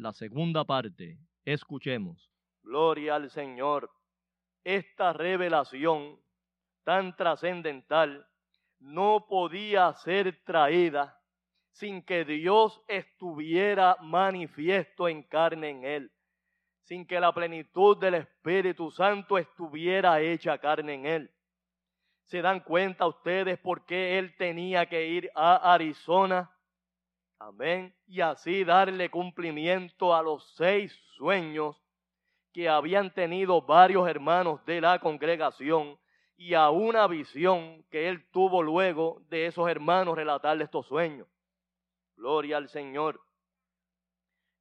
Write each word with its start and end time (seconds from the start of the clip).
La 0.00 0.12
segunda 0.12 0.64
parte. 0.64 1.18
Escuchemos. 1.44 2.30
Gloria 2.62 3.16
al 3.16 3.30
Señor. 3.30 3.90
Esta 4.64 5.12
revelación 5.12 6.18
tan 6.84 7.16
trascendental 7.16 8.26
no 8.78 9.26
podía 9.28 9.92
ser 9.94 10.42
traída 10.44 11.18
sin 11.72 12.02
que 12.02 12.24
Dios 12.24 12.82
estuviera 12.88 13.96
manifiesto 14.00 15.08
en 15.08 15.22
carne 15.22 15.70
en 15.70 15.84
él, 15.84 16.12
sin 16.82 17.06
que 17.06 17.20
la 17.20 17.32
plenitud 17.32 17.96
del 17.98 18.14
Espíritu 18.14 18.90
Santo 18.90 19.38
estuviera 19.38 20.20
hecha 20.20 20.58
carne 20.58 20.94
en 20.94 21.06
él. 21.06 21.30
¿Se 22.24 22.42
dan 22.42 22.60
cuenta 22.60 23.06
ustedes 23.06 23.58
por 23.58 23.84
qué 23.86 24.18
él 24.18 24.34
tenía 24.36 24.86
que 24.86 25.06
ir 25.06 25.30
a 25.34 25.72
Arizona? 25.72 26.50
Amén. 27.40 27.94
Y 28.06 28.20
así 28.20 28.64
darle 28.64 29.10
cumplimiento 29.10 30.14
a 30.14 30.22
los 30.22 30.54
seis 30.56 30.92
sueños 31.16 31.74
que 32.52 32.68
habían 32.68 33.12
tenido 33.14 33.62
varios 33.62 34.06
hermanos 34.06 34.62
de 34.66 34.82
la 34.82 34.98
congregación 34.98 35.98
y 36.36 36.52
a 36.52 36.68
una 36.68 37.06
visión 37.06 37.82
que 37.90 38.08
él 38.08 38.28
tuvo 38.30 38.62
luego 38.62 39.22
de 39.30 39.46
esos 39.46 39.70
hermanos 39.70 40.16
relatarle 40.16 40.64
estos 40.64 40.86
sueños. 40.86 41.26
Gloria 42.14 42.58
al 42.58 42.68
Señor. 42.68 43.18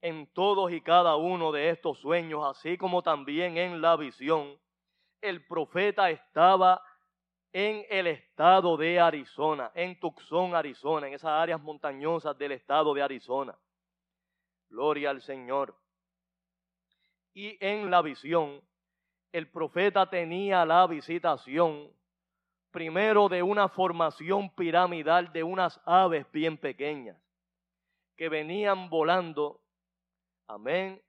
En 0.01 0.31
todos 0.31 0.71
y 0.71 0.79
cada 0.79 1.17
uno 1.17 1.51
de 1.51 1.71
estos 1.71 1.99
sueños, 1.99 2.45
así 2.45 2.77
como 2.77 3.01
también 3.03 3.57
en 3.57 3.81
la 3.81 3.97
visión, 3.97 4.57
el 5.19 5.45
profeta 5.45 6.09
estaba 6.11 6.81
en 7.51 7.85
el 7.89 8.07
estado 8.07 8.77
de 8.77 8.99
Arizona, 8.99 9.71
en 9.73 9.99
Tucson, 9.99 10.55
Arizona, 10.55 11.07
en 11.07 11.13
esas 11.13 11.31
áreas 11.31 11.61
montañosas 11.61 12.37
del 12.37 12.51
estado 12.53 12.93
de 12.93 13.01
Arizona. 13.01 13.57
Gloria 14.69 15.09
al 15.09 15.21
Señor. 15.21 15.75
Y 17.33 17.57
en 17.65 17.89
la 17.89 18.01
visión, 18.01 18.61
el 19.31 19.49
profeta 19.49 20.09
tenía 20.09 20.65
la 20.65 20.85
visitación 20.87 21.91
primero 22.71 23.29
de 23.29 23.41
una 23.41 23.67
formación 23.67 24.53
piramidal 24.53 25.31
de 25.31 25.43
unas 25.43 25.79
aves 25.85 26.25
bien 26.31 26.57
pequeñas 26.57 27.17
que 28.15 28.29
venían 28.29 28.89
volando, 28.89 29.61
amén, 30.47 31.01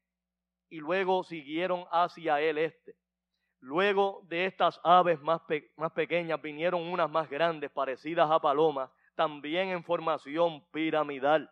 y 0.68 0.78
luego 0.78 1.24
siguieron 1.24 1.84
hacia 1.90 2.40
el 2.40 2.58
este. 2.58 2.99
Luego 3.60 4.22
de 4.28 4.46
estas 4.46 4.80
aves 4.82 5.20
más, 5.20 5.42
más 5.76 5.92
pequeñas 5.92 6.40
vinieron 6.40 6.82
unas 6.82 7.10
más 7.10 7.28
grandes, 7.28 7.70
parecidas 7.70 8.30
a 8.30 8.40
palomas, 8.40 8.90
también 9.14 9.68
en 9.68 9.84
formación 9.84 10.64
piramidal. 10.72 11.50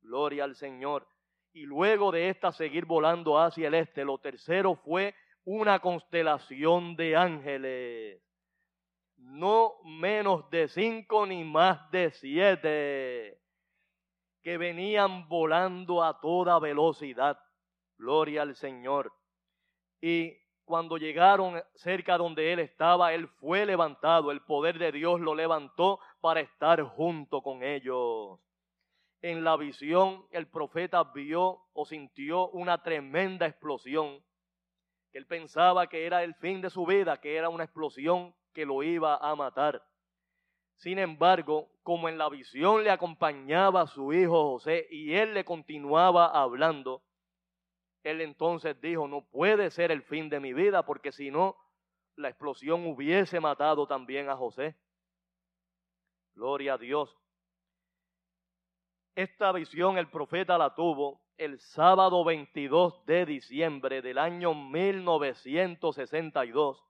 Gloria 0.00 0.44
al 0.44 0.56
Señor. 0.56 1.06
Y 1.52 1.66
luego 1.66 2.10
de 2.10 2.30
estas 2.30 2.56
seguir 2.56 2.86
volando 2.86 3.38
hacia 3.38 3.68
el 3.68 3.74
este, 3.74 4.04
lo 4.04 4.18
tercero 4.18 4.76
fue 4.76 5.14
una 5.44 5.78
constelación 5.80 6.96
de 6.96 7.16
ángeles. 7.16 8.22
No 9.16 9.74
menos 9.84 10.48
de 10.50 10.68
cinco 10.68 11.26
ni 11.26 11.44
más 11.44 11.90
de 11.90 12.10
siete 12.12 13.38
que 14.42 14.58
venían 14.58 15.28
volando 15.28 16.02
a 16.02 16.18
toda 16.20 16.58
velocidad. 16.58 17.38
Gloria 17.98 18.42
al 18.42 18.56
Señor. 18.56 19.12
Y 20.00 20.36
cuando 20.64 20.96
llegaron 20.96 21.62
cerca 21.74 22.16
donde 22.16 22.52
él 22.52 22.60
estaba, 22.60 23.12
él 23.12 23.28
fue 23.28 23.66
levantado, 23.66 24.30
el 24.30 24.42
poder 24.42 24.78
de 24.78 24.92
Dios 24.92 25.20
lo 25.20 25.34
levantó 25.34 26.00
para 26.20 26.40
estar 26.40 26.82
junto 26.82 27.42
con 27.42 27.62
ellos. 27.62 28.38
En 29.20 29.44
la 29.44 29.56
visión 29.56 30.26
el 30.30 30.48
profeta 30.48 31.04
vio 31.04 31.60
o 31.72 31.84
sintió 31.84 32.48
una 32.50 32.82
tremenda 32.82 33.46
explosión, 33.46 34.22
él 35.12 35.26
pensaba 35.26 35.88
que 35.88 36.06
era 36.06 36.22
el 36.24 36.34
fin 36.36 36.60
de 36.62 36.70
su 36.70 36.86
vida, 36.86 37.18
que 37.18 37.36
era 37.36 37.50
una 37.50 37.64
explosión 37.64 38.34
que 38.54 38.64
lo 38.64 38.82
iba 38.82 39.16
a 39.16 39.34
matar. 39.36 39.82
Sin 40.76 40.98
embargo, 40.98 41.68
como 41.82 42.08
en 42.08 42.18
la 42.18 42.28
visión 42.28 42.82
le 42.82 42.90
acompañaba 42.90 43.86
su 43.86 44.12
hijo 44.12 44.52
José 44.52 44.86
y 44.90 45.14
él 45.14 45.34
le 45.34 45.44
continuaba 45.44 46.26
hablando, 46.26 47.02
él 48.02 48.20
entonces 48.20 48.78
dijo, 48.80 49.08
no 49.08 49.22
puede 49.22 49.70
ser 49.70 49.90
el 49.90 50.02
fin 50.02 50.28
de 50.28 50.40
mi 50.40 50.52
vida 50.52 50.84
porque 50.84 51.12
si 51.12 51.30
no, 51.30 51.56
la 52.16 52.28
explosión 52.28 52.86
hubiese 52.86 53.40
matado 53.40 53.86
también 53.86 54.28
a 54.28 54.36
José. 54.36 54.76
Gloria 56.34 56.74
a 56.74 56.78
Dios. 56.78 57.16
Esta 59.14 59.52
visión 59.52 59.98
el 59.98 60.08
profeta 60.08 60.56
la 60.56 60.74
tuvo 60.74 61.20
el 61.36 61.60
sábado 61.60 62.24
22 62.24 63.04
de 63.04 63.26
diciembre 63.26 64.00
del 64.02 64.18
año 64.18 64.54
1962 64.54 66.82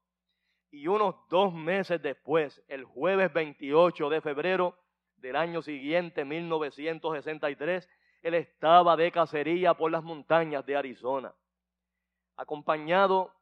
y 0.70 0.86
unos 0.86 1.16
dos 1.28 1.52
meses 1.52 2.00
después, 2.00 2.62
el 2.68 2.84
jueves 2.84 3.32
28 3.32 4.08
de 4.08 4.20
febrero 4.20 4.78
del 5.16 5.34
año 5.36 5.62
siguiente, 5.62 6.24
1963, 6.24 7.88
él 8.22 8.34
estaba 8.34 8.96
de 8.96 9.10
cacería 9.10 9.74
por 9.74 9.90
las 9.90 10.02
montañas 10.02 10.64
de 10.64 10.76
Arizona, 10.76 11.34
acompañado 12.36 13.34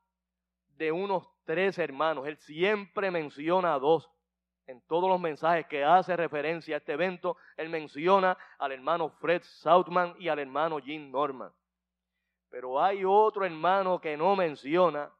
de 0.76 0.90
unos 0.90 1.28
tres 1.44 1.78
hermanos. 1.78 2.26
Él 2.26 2.38
siempre 2.38 3.10
menciona 3.10 3.74
a 3.74 3.78
dos. 3.78 4.10
En 4.66 4.80
todos 4.86 5.10
los 5.10 5.20
mensajes 5.20 5.66
que 5.66 5.84
hace 5.84 6.16
referencia 6.16 6.76
a 6.76 6.78
este 6.78 6.92
evento, 6.92 7.36
él 7.56 7.68
menciona 7.68 8.38
al 8.58 8.72
hermano 8.72 9.10
Fred 9.10 9.42
Southman 9.42 10.14
y 10.18 10.28
al 10.28 10.38
hermano 10.38 10.78
Jim 10.78 11.10
Norman. 11.10 11.52
Pero 12.48 12.80
hay 12.80 13.04
otro 13.04 13.44
hermano 13.44 14.00
que 14.00 14.16
no 14.16 14.36
menciona, 14.36 15.10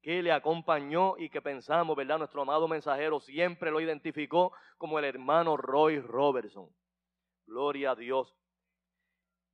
que 0.00 0.22
le 0.22 0.32
acompañó 0.32 1.16
y 1.18 1.28
que 1.28 1.42
pensamos, 1.42 1.96
¿verdad? 1.96 2.18
Nuestro 2.18 2.42
amado 2.42 2.68
mensajero 2.68 3.20
siempre 3.20 3.70
lo 3.70 3.80
identificó 3.80 4.52
como 4.78 4.98
el 4.98 5.04
hermano 5.04 5.56
Roy 5.56 6.00
Robertson. 6.00 6.70
Gloria 7.48 7.92
a 7.92 7.94
Dios. 7.94 8.36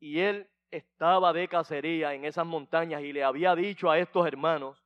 Y 0.00 0.18
él 0.18 0.50
estaba 0.72 1.32
de 1.32 1.46
cacería 1.46 2.12
en 2.12 2.24
esas 2.24 2.44
montañas 2.44 3.02
y 3.02 3.12
le 3.12 3.22
había 3.22 3.54
dicho 3.54 3.88
a 3.88 3.98
estos 4.00 4.26
hermanos 4.26 4.84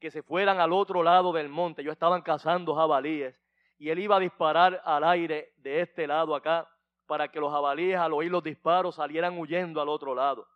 que 0.00 0.10
se 0.10 0.20
fueran 0.24 0.58
al 0.58 0.72
otro 0.72 1.04
lado 1.04 1.32
del 1.32 1.48
monte. 1.48 1.82
Ellos 1.82 1.92
estaban 1.92 2.22
cazando 2.22 2.74
jabalíes 2.74 3.40
y 3.78 3.88
él 3.88 4.00
iba 4.00 4.16
a 4.16 4.20
disparar 4.20 4.82
al 4.84 5.04
aire 5.04 5.52
de 5.58 5.80
este 5.80 6.08
lado 6.08 6.34
acá 6.34 6.68
para 7.06 7.28
que 7.28 7.38
los 7.38 7.52
jabalíes 7.52 7.98
al 7.98 8.12
oír 8.12 8.32
los 8.32 8.42
disparos 8.42 8.96
salieran 8.96 9.38
huyendo 9.38 9.80
al 9.80 9.88
otro 9.88 10.12
lado. 10.12 10.48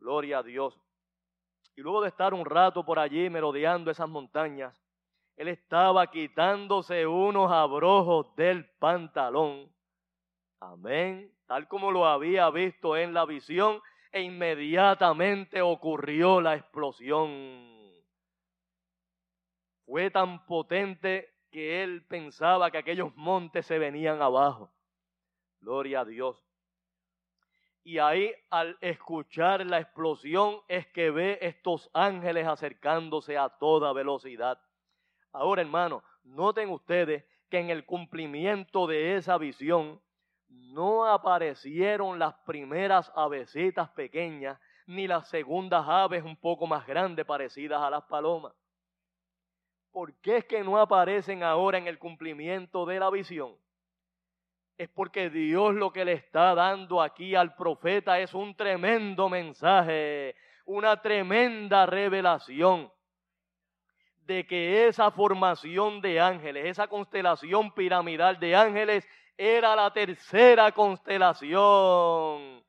Gloria 0.00 0.38
a 0.38 0.42
Dios. 0.42 0.76
Y 1.76 1.82
luego 1.82 2.02
de 2.02 2.08
estar 2.08 2.34
un 2.34 2.44
rato 2.44 2.84
por 2.84 2.98
allí 2.98 3.30
merodeando 3.30 3.92
esas 3.92 4.08
montañas, 4.08 4.76
él 5.36 5.46
estaba 5.46 6.08
quitándose 6.08 7.06
unos 7.06 7.52
abrojos 7.52 8.34
del 8.34 8.68
pantalón 8.80 9.73
Amén. 10.72 11.30
Tal 11.46 11.68
como 11.68 11.90
lo 11.90 12.06
había 12.06 12.48
visto 12.50 12.96
en 12.96 13.12
la 13.12 13.26
visión, 13.26 13.80
e 14.10 14.22
inmediatamente 14.22 15.60
ocurrió 15.60 16.40
la 16.40 16.54
explosión. 16.54 17.92
Fue 19.84 20.10
tan 20.10 20.46
potente 20.46 21.34
que 21.50 21.82
él 21.82 22.06
pensaba 22.06 22.70
que 22.70 22.78
aquellos 22.78 23.14
montes 23.16 23.66
se 23.66 23.78
venían 23.78 24.22
abajo. 24.22 24.72
Gloria 25.60 26.00
a 26.00 26.04
Dios. 26.04 26.42
Y 27.82 27.98
ahí 27.98 28.32
al 28.50 28.78
escuchar 28.80 29.66
la 29.66 29.80
explosión 29.80 30.60
es 30.68 30.86
que 30.86 31.10
ve 31.10 31.38
estos 31.42 31.90
ángeles 31.92 32.46
acercándose 32.46 33.36
a 33.36 33.50
toda 33.50 33.92
velocidad. 33.92 34.58
Ahora, 35.32 35.60
hermano, 35.60 36.02
noten 36.22 36.70
ustedes 36.70 37.24
que 37.50 37.58
en 37.58 37.68
el 37.68 37.84
cumplimiento 37.84 38.86
de 38.86 39.16
esa 39.16 39.36
visión, 39.36 40.00
no 40.48 41.06
aparecieron 41.06 42.18
las 42.18 42.34
primeras 42.44 43.10
avecitas 43.14 43.90
pequeñas, 43.90 44.58
ni 44.86 45.06
las 45.06 45.28
segundas 45.28 45.84
aves 45.86 46.24
un 46.24 46.36
poco 46.36 46.66
más 46.66 46.86
grandes 46.86 47.24
parecidas 47.24 47.80
a 47.80 47.90
las 47.90 48.04
palomas. 48.04 48.52
¿Por 49.90 50.12
qué 50.20 50.38
es 50.38 50.44
que 50.44 50.64
no 50.64 50.78
aparecen 50.78 51.42
ahora 51.42 51.78
en 51.78 51.86
el 51.86 51.98
cumplimiento 51.98 52.84
de 52.84 52.98
la 52.98 53.10
visión? 53.10 53.56
Es 54.76 54.88
porque 54.88 55.30
Dios 55.30 55.74
lo 55.74 55.92
que 55.92 56.04
le 56.04 56.14
está 56.14 56.54
dando 56.54 57.00
aquí 57.00 57.36
al 57.36 57.54
profeta 57.54 58.18
es 58.18 58.34
un 58.34 58.56
tremendo 58.56 59.28
mensaje, 59.28 60.34
una 60.66 61.00
tremenda 61.00 61.86
revelación 61.86 62.90
de 64.26 64.46
que 64.46 64.88
esa 64.88 65.10
formación 65.10 66.00
de 66.00 66.18
ángeles, 66.18 66.66
esa 66.66 66.88
constelación 66.88 67.72
piramidal 67.72 68.40
de 68.40 68.56
ángeles 68.56 69.06
era 69.36 69.74
la 69.76 69.92
tercera 69.92 70.72
constelación. 70.72 72.64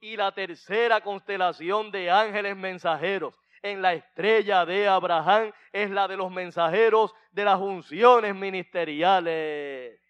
Y 0.00 0.16
la 0.16 0.32
tercera 0.32 1.00
constelación 1.00 1.90
de 1.90 2.10
ángeles 2.10 2.56
mensajeros 2.56 3.34
en 3.62 3.82
la 3.82 3.94
estrella 3.94 4.64
de 4.64 4.86
Abraham 4.86 5.52
es 5.72 5.90
la 5.90 6.06
de 6.06 6.16
los 6.16 6.30
mensajeros 6.30 7.12
de 7.32 7.44
las 7.44 7.58
unciones 7.58 8.34
ministeriales. 8.34 10.00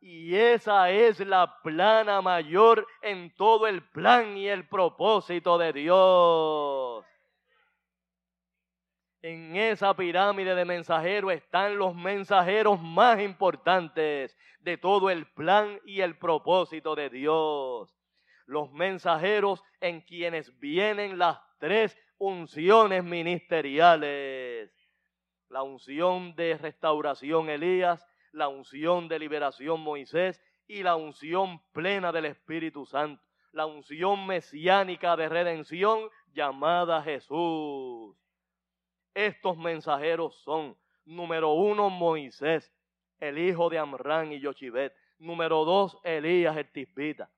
Y 0.00 0.36
esa 0.36 0.90
es 0.90 1.18
la 1.20 1.60
plana 1.62 2.20
mayor 2.20 2.86
en 3.02 3.34
todo 3.34 3.66
el 3.66 3.82
plan 3.88 4.36
y 4.36 4.46
el 4.48 4.68
propósito 4.68 5.58
de 5.58 5.72
Dios. 5.72 7.04
En 9.28 9.56
esa 9.56 9.92
pirámide 9.96 10.54
de 10.54 10.64
mensajeros 10.64 11.32
están 11.32 11.76
los 11.76 11.96
mensajeros 11.96 12.80
más 12.80 13.20
importantes 13.20 14.36
de 14.60 14.78
todo 14.78 15.10
el 15.10 15.26
plan 15.26 15.80
y 15.84 16.00
el 16.00 16.16
propósito 16.16 16.94
de 16.94 17.10
Dios. 17.10 17.92
Los 18.46 18.70
mensajeros 18.70 19.64
en 19.80 20.00
quienes 20.02 20.56
vienen 20.60 21.18
las 21.18 21.40
tres 21.58 21.98
unciones 22.18 23.02
ministeriales. 23.02 24.70
La 25.48 25.64
unción 25.64 26.36
de 26.36 26.56
restauración 26.56 27.50
Elías, 27.50 28.06
la 28.30 28.46
unción 28.46 29.08
de 29.08 29.18
liberación 29.18 29.80
Moisés 29.80 30.40
y 30.68 30.84
la 30.84 30.94
unción 30.94 31.60
plena 31.72 32.12
del 32.12 32.26
Espíritu 32.26 32.86
Santo. 32.86 33.20
La 33.50 33.66
unción 33.66 34.24
mesiánica 34.24 35.16
de 35.16 35.28
redención 35.28 36.10
llamada 36.32 37.02
Jesús. 37.02 38.16
Estos 39.16 39.56
mensajeros 39.56 40.34
son, 40.42 40.76
número 41.06 41.54
uno, 41.54 41.88
Moisés, 41.88 42.70
el 43.18 43.38
hijo 43.38 43.70
de 43.70 43.78
Amrán 43.78 44.30
y 44.30 44.40
Yochibet. 44.40 44.92
Número 45.18 45.64
dos, 45.64 45.98
Elías 46.04 46.54
el 46.54 46.70
Tisbita. 46.70 47.30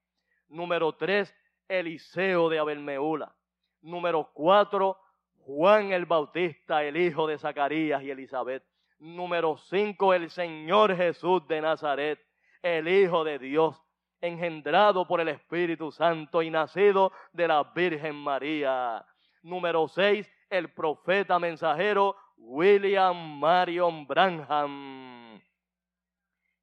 Número 0.48 0.92
tres, 0.96 1.32
Eliseo 1.68 2.48
de 2.48 2.58
Abelmeula. 2.58 3.32
Número 3.80 4.28
cuatro, 4.34 4.98
Juan 5.36 5.92
el 5.92 6.04
Bautista, 6.04 6.82
el 6.82 6.96
hijo 6.96 7.28
de 7.28 7.38
Zacarías 7.38 8.02
y 8.02 8.10
Elizabeth. 8.10 8.64
Número 8.98 9.56
cinco, 9.56 10.12
el 10.12 10.30
Señor 10.30 10.96
Jesús 10.96 11.46
de 11.46 11.60
Nazaret, 11.60 12.18
el 12.60 12.88
Hijo 12.88 13.22
de 13.22 13.38
Dios, 13.38 13.80
engendrado 14.20 15.06
por 15.06 15.20
el 15.20 15.28
Espíritu 15.28 15.92
Santo 15.92 16.42
y 16.42 16.50
nacido 16.50 17.12
de 17.32 17.46
la 17.46 17.62
Virgen 17.62 18.16
María. 18.16 19.06
Número 19.42 19.86
seis, 19.86 20.28
el 20.50 20.72
profeta 20.72 21.38
mensajero 21.38 22.16
William 22.36 23.38
Marion 23.38 24.06
Branham. 24.06 25.40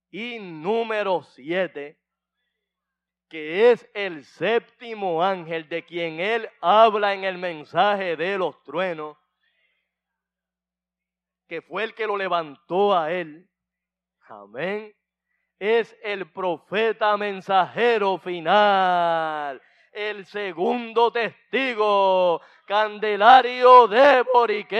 Y 0.09 0.39
número 0.39 1.23
siete, 1.23 1.99
que 3.29 3.71
es 3.71 3.89
el 3.93 4.23
séptimo 4.23 5.21
ángel 5.21 5.67
de 5.67 5.83
quien 5.83 6.19
él 6.19 6.49
habla 6.61 7.13
en 7.13 7.23
el 7.23 7.37
mensaje 7.37 8.15
de 8.15 8.37
los 8.37 8.61
truenos, 8.63 9.17
que 11.47 11.61
fue 11.61 11.83
el 11.83 11.93
que 11.93 12.07
lo 12.07 12.17
levantó 12.17 12.97
a 12.97 13.11
él. 13.11 13.49
Amén. 14.27 14.95
Es 15.59 15.95
el 16.01 16.31
profeta 16.31 17.15
mensajero 17.17 18.17
final, 18.17 19.61
el 19.91 20.25
segundo 20.25 21.11
testigo 21.11 22.41
Candelario 22.65 23.87
de 23.87 24.23
Boriquén, 24.33 24.73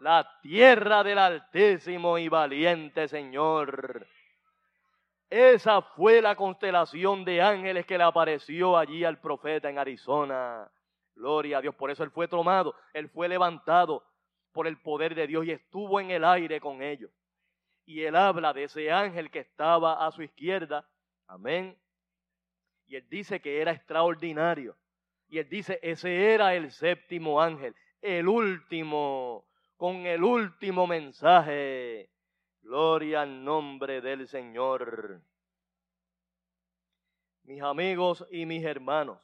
la 0.00 0.30
tierra 0.42 1.02
del 1.02 1.16
altísimo 1.16 2.18
y 2.18 2.28
valiente 2.28 3.08
Señor. 3.08 4.06
Esa 5.30 5.80
fue 5.80 6.20
la 6.20 6.36
constelación 6.36 7.24
de 7.24 7.40
ángeles 7.40 7.86
que 7.86 7.96
le 7.96 8.04
apareció 8.04 8.76
allí 8.76 9.04
al 9.04 9.20
profeta 9.20 9.70
en 9.70 9.78
Arizona. 9.78 10.70
Gloria 11.14 11.56
a 11.58 11.62
Dios. 11.62 11.74
Por 11.74 11.90
eso 11.90 12.04
él 12.04 12.10
fue 12.10 12.28
tomado, 12.28 12.74
él 12.92 13.08
fue 13.08 13.26
levantado 13.26 14.04
por 14.52 14.66
el 14.66 14.78
poder 14.78 15.14
de 15.14 15.26
Dios 15.26 15.46
y 15.46 15.52
estuvo 15.52 15.98
en 15.98 16.10
el 16.10 16.26
aire 16.26 16.60
con 16.60 16.82
ellos. 16.82 17.10
Y 17.86 18.02
él 18.02 18.16
habla 18.16 18.52
de 18.52 18.64
ese 18.64 18.92
ángel 18.92 19.30
que 19.30 19.38
estaba 19.38 20.06
a 20.06 20.12
su 20.12 20.22
izquierda. 20.22 20.86
Amén. 21.26 21.74
Y 22.86 22.96
él 22.96 23.06
dice 23.08 23.40
que 23.40 23.62
era 23.62 23.72
extraordinario. 23.72 24.76
Y 25.28 25.38
él 25.38 25.48
dice, 25.48 25.78
ese 25.82 26.32
era 26.32 26.54
el 26.54 26.70
séptimo 26.72 27.40
ángel, 27.40 27.74
el 28.00 28.28
último, 28.28 29.46
con 29.76 30.06
el 30.06 30.24
último 30.24 30.86
mensaje. 30.86 32.10
Gloria 32.62 33.22
al 33.22 33.44
nombre 33.44 34.00
del 34.00 34.26
Señor. 34.26 35.22
Mis 37.44 37.62
amigos 37.62 38.26
y 38.30 38.46
mis 38.46 38.64
hermanos, 38.64 39.18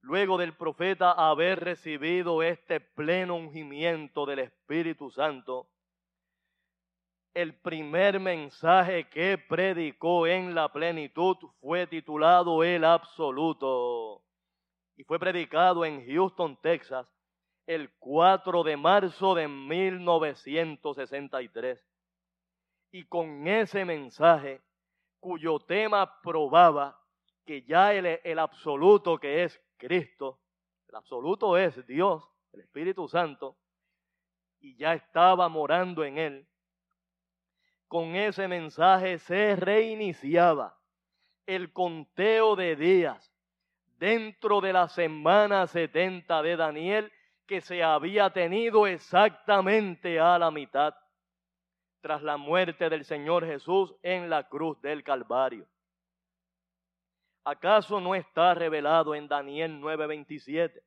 luego 0.00 0.38
del 0.38 0.56
profeta 0.56 1.12
haber 1.12 1.60
recibido 1.60 2.42
este 2.42 2.80
pleno 2.80 3.36
ungimiento 3.36 4.26
del 4.26 4.40
Espíritu 4.40 5.10
Santo, 5.10 5.68
el 7.32 7.54
primer 7.54 8.20
mensaje 8.20 9.08
que 9.08 9.38
predicó 9.38 10.28
en 10.28 10.54
la 10.54 10.72
plenitud 10.72 11.36
fue 11.60 11.88
titulado 11.88 12.62
El 12.62 12.84
Absoluto 12.84 14.23
y 14.96 15.04
fue 15.04 15.18
predicado 15.18 15.84
en 15.84 16.06
Houston, 16.06 16.56
Texas, 16.60 17.12
el 17.66 17.90
4 17.98 18.62
de 18.62 18.76
marzo 18.76 19.34
de 19.34 19.48
1963. 19.48 21.84
Y 22.92 23.04
con 23.06 23.48
ese 23.48 23.84
mensaje, 23.84 24.62
cuyo 25.18 25.58
tema 25.60 26.20
probaba 26.22 27.00
que 27.44 27.62
ya 27.62 27.92
el, 27.92 28.06
el 28.22 28.38
absoluto 28.38 29.18
que 29.18 29.42
es 29.44 29.60
Cristo, 29.76 30.40
el 30.88 30.94
absoluto 30.96 31.58
es 31.58 31.86
Dios, 31.86 32.24
el 32.52 32.60
Espíritu 32.60 33.08
Santo, 33.08 33.58
y 34.60 34.76
ya 34.76 34.94
estaba 34.94 35.48
morando 35.48 36.04
en 36.04 36.18
él, 36.18 36.46
con 37.88 38.14
ese 38.16 38.46
mensaje 38.48 39.18
se 39.18 39.56
reiniciaba 39.56 40.78
el 41.46 41.72
conteo 41.72 42.56
de 42.56 42.76
días 42.76 43.33
dentro 43.98 44.60
de 44.60 44.72
la 44.72 44.88
semana 44.88 45.66
70 45.66 46.42
de 46.42 46.56
Daniel 46.56 47.12
que 47.46 47.60
se 47.60 47.82
había 47.82 48.30
tenido 48.30 48.86
exactamente 48.86 50.18
a 50.18 50.38
la 50.38 50.50
mitad 50.50 50.94
tras 52.00 52.22
la 52.22 52.36
muerte 52.36 52.88
del 52.88 53.04
Señor 53.04 53.46
Jesús 53.46 53.94
en 54.02 54.28
la 54.28 54.48
cruz 54.48 54.80
del 54.82 55.02
Calvario. 55.02 55.66
¿Acaso 57.44 58.00
no 58.00 58.14
está 58.14 58.54
revelado 58.54 59.14
en 59.14 59.28
Daniel 59.28 59.80
9:27 59.80 60.82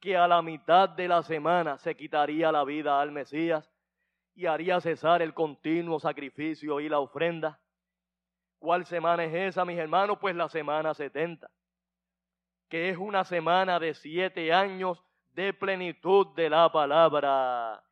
que 0.00 0.16
a 0.16 0.26
la 0.26 0.42
mitad 0.42 0.88
de 0.88 1.08
la 1.08 1.22
semana 1.22 1.78
se 1.78 1.96
quitaría 1.96 2.52
la 2.52 2.64
vida 2.64 3.00
al 3.00 3.12
Mesías 3.12 3.72
y 4.34 4.46
haría 4.46 4.80
cesar 4.80 5.22
el 5.22 5.34
continuo 5.34 5.98
sacrificio 6.00 6.80
y 6.80 6.88
la 6.88 7.00
ofrenda? 7.00 7.60
¿Cuál 8.58 8.84
semana 8.86 9.24
es 9.24 9.34
esa, 9.34 9.64
mis 9.64 9.78
hermanos? 9.78 10.18
Pues 10.20 10.36
la 10.36 10.48
semana 10.48 10.94
70 10.94 11.50
que 12.72 12.88
es 12.88 12.96
una 12.96 13.22
semana 13.22 13.78
de 13.78 13.92
siete 13.92 14.50
años 14.50 15.04
de 15.34 15.52
plenitud 15.52 16.28
de 16.28 16.48
la 16.48 16.72
palabra. 16.72 17.84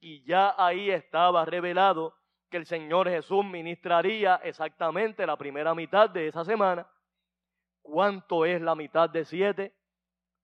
Y 0.00 0.24
ya 0.24 0.56
ahí 0.58 0.90
estaba 0.90 1.44
revelado 1.44 2.16
que 2.50 2.56
el 2.56 2.66
Señor 2.66 3.08
Jesús 3.08 3.44
ministraría 3.44 4.40
exactamente 4.42 5.24
la 5.24 5.36
primera 5.36 5.72
mitad 5.72 6.10
de 6.10 6.26
esa 6.26 6.44
semana. 6.44 6.84
¿Cuánto 7.80 8.44
es 8.44 8.60
la 8.60 8.74
mitad 8.74 9.08
de 9.08 9.24
siete? 9.24 9.72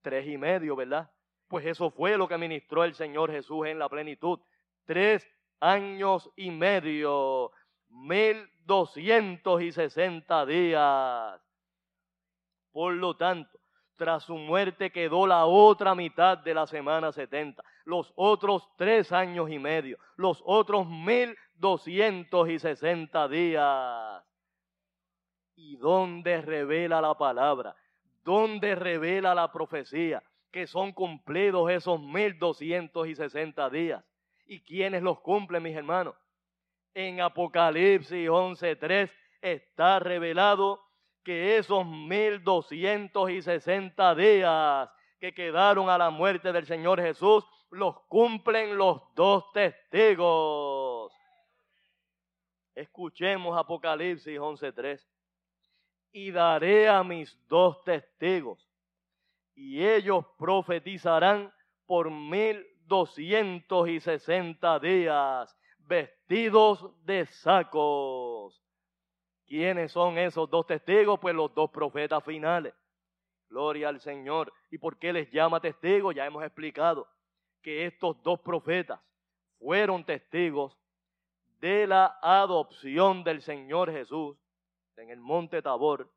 Tres 0.01 0.25
y 0.25 0.37
medio, 0.37 0.77
¿verdad? 0.77 1.11
Pues 1.49 1.65
eso 1.65 1.91
fue 1.91 2.15
lo 2.15 2.29
que 2.29 2.37
ministró 2.37 2.85
el 2.85 2.93
Señor 2.93 3.29
Jesús 3.29 3.67
en 3.67 3.77
la 3.77 3.89
plenitud. 3.89 4.39
Tres 4.85 5.29
años 5.59 6.31
y 6.37 6.49
medio, 6.49 7.51
mil 7.89 8.49
doscientos 8.63 9.61
y 9.61 9.73
sesenta 9.73 10.45
días. 10.45 11.41
Por 12.71 12.93
lo 12.93 13.17
tanto, 13.17 13.64
tras 13.97 14.23
su 14.23 14.35
muerte 14.35 14.91
quedó 14.91 15.25
la 15.27 15.45
otra 15.45 15.95
mitad 15.95 16.37
de 16.37 16.53
la 16.53 16.67
semana 16.67 17.11
70, 17.11 17.63
los 17.85 18.11
otros 18.15 18.67
tres 18.77 19.11
años 19.11 19.49
y 19.49 19.59
medio, 19.59 19.97
los 20.17 20.41
otros 20.45 20.87
mil 20.87 21.35
doscientos 21.55 22.49
y 22.49 22.59
sesenta 22.59 23.27
días. 23.27 24.23
¿Y 25.55 25.77
dónde 25.77 26.41
revela 26.41 26.99
la 27.01 27.15
palabra? 27.15 27.75
¿Dónde 28.23 28.75
revela 28.75 29.33
la 29.33 29.51
profecía? 29.51 30.21
Que 30.51 30.67
son 30.67 30.91
cumplidos 30.91 31.71
esos 31.71 32.01
mil 32.01 32.37
doscientos 32.37 33.07
y 33.07 33.15
sesenta 33.15 33.69
días. 33.69 34.03
¿Y 34.45 34.61
quiénes 34.61 35.01
los 35.01 35.19
cumplen, 35.21 35.63
mis 35.63 35.75
hermanos? 35.75 36.15
En 36.93 37.21
Apocalipsis 37.21 38.29
11.3 38.29 39.11
está 39.41 39.99
revelado 39.99 40.84
que 41.25 41.57
esos 41.57 41.85
1260 41.85 44.15
días 44.15 44.89
que 45.19 45.33
quedaron 45.33 45.89
a 45.89 45.97
la 45.97 46.09
muerte 46.11 46.53
del 46.53 46.67
Señor 46.67 47.01
Jesús 47.01 47.43
los 47.71 47.99
cumplen 48.07 48.77
los 48.77 49.01
dos 49.15 49.51
testigos. 49.51 51.11
Escuchemos 52.75 53.57
Apocalipsis 53.57 54.39
11:3. 54.39 55.03
Y 56.11 56.29
daré 56.31 56.87
a 56.87 57.03
mis 57.03 57.35
dos 57.49 57.83
testigos, 57.83 58.69
y 59.53 59.83
ellos 59.83 60.25
profetizarán 60.37 61.53
por 61.85 62.09
mil 62.09 62.65
doscientos 62.85 63.89
y 63.89 63.99
sesenta 63.99 64.79
días, 64.79 65.53
vestidos 65.79 66.89
de 67.03 67.25
sacos. 67.25 68.64
¿Quiénes 69.45 69.91
son 69.91 70.17
esos 70.17 70.49
dos 70.49 70.65
testigos? 70.65 71.19
Pues 71.19 71.35
los 71.35 71.53
dos 71.53 71.69
profetas 71.69 72.23
finales. 72.23 72.73
Gloria 73.49 73.89
al 73.89 73.99
Señor. 73.99 74.51
¿Y 74.71 74.77
por 74.77 74.97
qué 74.97 75.13
les 75.13 75.31
llama 75.31 75.59
testigos? 75.59 76.15
Ya 76.15 76.25
hemos 76.25 76.43
explicado 76.43 77.07
que 77.61 77.85
estos 77.85 78.21
dos 78.23 78.39
profetas 78.39 78.99
fueron 79.59 80.03
testigos 80.03 80.77
de 81.59 81.87
la 81.87 82.17
adopción 82.21 83.23
del 83.23 83.41
Señor 83.41 83.91
Jesús 83.91 84.37
en 84.97 85.09
el 85.09 85.19
monte 85.19 85.61
Tabor. 85.61 86.11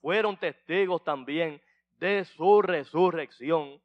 Fueron 0.00 0.36
testigos 0.36 1.02
también 1.04 1.60
de 1.98 2.24
su 2.24 2.62
resurrección. 2.62 3.80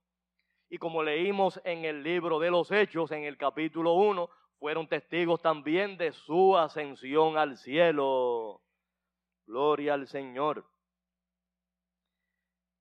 Y 0.70 0.77
como 0.77 1.03
leímos 1.03 1.62
en 1.63 1.86
el 1.86 2.03
libro 2.03 2.39
de 2.39 2.51
los 2.51 2.72
Hechos, 2.72 3.12
en 3.12 3.24
el 3.24 3.38
capítulo 3.38 3.94
1, 3.94 4.29
fueron 4.60 4.88
testigos 4.88 5.42
también 5.42 5.98
de 5.98 6.12
su 6.12 6.58
ascensión 6.58 7.38
al 7.38 7.58
cielo. 7.58 8.62
Gloria 9.46 9.94
al 9.94 10.08
Señor. 10.08 10.66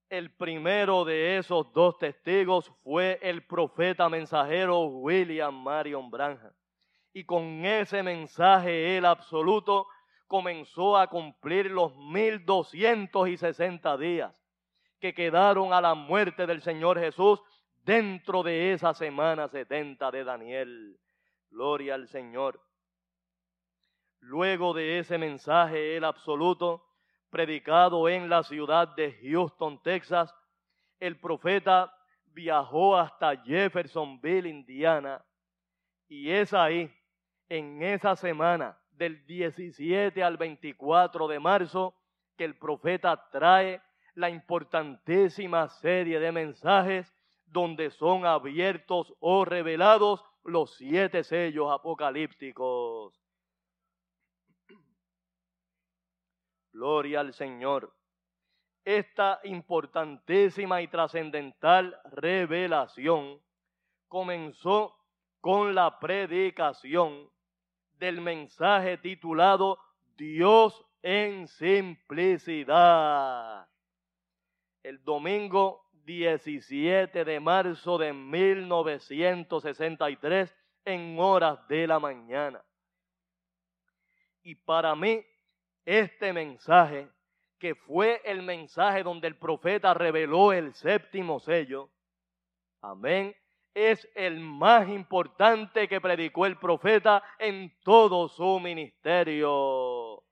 El 0.08 0.30
primero 0.36 1.04
de 1.04 1.36
esos 1.38 1.72
dos 1.72 1.98
testigos 1.98 2.72
fue 2.82 3.18
el 3.22 3.44
profeta 3.44 4.08
mensajero 4.08 4.84
William 4.86 5.54
Marion 5.54 6.10
Branham. 6.10 6.52
Y 7.12 7.24
con 7.24 7.64
ese 7.64 8.02
mensaje, 8.02 8.96
el 8.96 9.04
absoluto 9.04 9.86
comenzó 10.26 10.96
a 10.96 11.08
cumplir 11.08 11.70
los 11.70 11.96
mil 11.96 12.44
doscientos 12.44 13.28
y 13.28 13.36
sesenta 13.36 13.96
días 13.96 14.32
que 15.00 15.14
quedaron 15.14 15.72
a 15.72 15.80
la 15.80 15.94
muerte 15.94 16.46
del 16.46 16.62
Señor 16.62 16.98
Jesús 16.98 17.40
dentro 17.84 18.42
de 18.42 18.72
esa 18.72 18.94
semana 18.94 19.48
setenta 19.48 20.10
de 20.10 20.24
Daniel. 20.24 20.98
Gloria 21.50 21.94
al 21.94 22.08
Señor. 22.08 22.60
Luego 24.20 24.74
de 24.74 24.98
ese 24.98 25.18
mensaje, 25.18 25.96
el 25.96 26.04
absoluto, 26.04 26.84
predicado 27.30 28.08
en 28.08 28.28
la 28.28 28.42
ciudad 28.42 28.88
de 28.96 29.12
Houston, 29.22 29.82
Texas, 29.82 30.34
el 30.98 31.18
profeta 31.20 31.92
viajó 32.26 32.96
hasta 32.96 33.36
Jeffersonville, 33.36 34.48
Indiana, 34.48 35.24
y 36.08 36.30
es 36.30 36.52
ahí, 36.52 36.92
en 37.48 37.82
esa 37.82 38.16
semana, 38.16 38.78
del 38.90 39.24
17 39.26 40.22
al 40.22 40.36
24 40.36 41.28
de 41.28 41.38
marzo, 41.38 41.94
que 42.36 42.44
el 42.44 42.56
profeta 42.56 43.28
trae 43.30 43.80
la 44.14 44.30
importantísima 44.30 45.68
serie 45.68 46.18
de 46.18 46.32
mensajes 46.32 47.14
donde 47.46 47.90
son 47.90 48.26
abiertos 48.26 49.14
o 49.20 49.44
revelados 49.44 50.24
los 50.46 50.76
siete 50.76 51.24
sellos 51.24 51.70
apocalípticos. 51.72 53.20
Gloria 56.72 57.20
al 57.20 57.32
Señor. 57.32 57.92
Esta 58.84 59.40
importantísima 59.44 60.82
y 60.82 60.88
trascendental 60.88 61.98
revelación 62.12 63.40
comenzó 64.08 64.96
con 65.40 65.74
la 65.74 65.98
predicación 65.98 67.30
del 67.98 68.20
mensaje 68.20 68.98
titulado 68.98 69.78
Dios 70.16 70.84
en 71.02 71.48
simplicidad. 71.48 72.76
El 74.82 75.02
domingo 75.02 75.85
17 76.06 77.24
de 77.24 77.40
marzo 77.40 77.98
de 77.98 78.12
1963 78.12 80.54
en 80.84 81.18
horas 81.18 81.66
de 81.66 81.88
la 81.88 81.98
mañana. 81.98 82.64
Y 84.42 84.54
para 84.54 84.94
mí, 84.94 85.26
este 85.84 86.32
mensaje, 86.32 87.10
que 87.58 87.74
fue 87.74 88.22
el 88.24 88.42
mensaje 88.42 89.02
donde 89.02 89.26
el 89.26 89.36
profeta 89.36 89.92
reveló 89.94 90.52
el 90.52 90.72
séptimo 90.74 91.40
sello, 91.40 91.90
amén, 92.80 93.34
es 93.74 94.08
el 94.14 94.38
más 94.38 94.88
importante 94.88 95.88
que 95.88 96.00
predicó 96.00 96.46
el 96.46 96.56
profeta 96.56 97.20
en 97.38 97.76
todo 97.82 98.28
su 98.28 98.60
ministerio. 98.60 100.22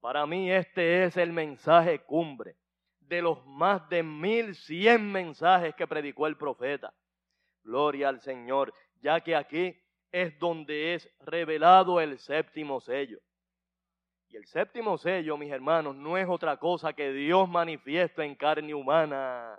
Para 0.00 0.24
mí 0.26 0.48
este 0.48 1.02
es 1.04 1.16
el 1.16 1.32
mensaje 1.32 2.04
cumbre 2.04 2.54
de 3.08 3.22
los 3.22 3.44
más 3.46 3.88
de 3.88 4.02
mil 4.02 4.54
cien 4.54 5.10
mensajes 5.10 5.74
que 5.74 5.86
predicó 5.86 6.26
el 6.26 6.36
profeta. 6.36 6.92
Gloria 7.62 8.08
al 8.08 8.20
Señor, 8.20 8.72
ya 9.00 9.20
que 9.20 9.34
aquí 9.34 9.76
es 10.10 10.38
donde 10.38 10.94
es 10.94 11.10
revelado 11.20 12.00
el 12.00 12.18
séptimo 12.18 12.80
sello. 12.80 13.18
Y 14.28 14.36
el 14.36 14.46
séptimo 14.46 14.98
sello, 14.98 15.36
mis 15.36 15.50
hermanos, 15.50 15.96
no 15.96 16.18
es 16.18 16.28
otra 16.28 16.56
cosa 16.58 16.92
que 16.92 17.12
Dios 17.12 17.48
manifiesta 17.48 18.24
en 18.24 18.34
carne 18.34 18.74
humana 18.74 19.58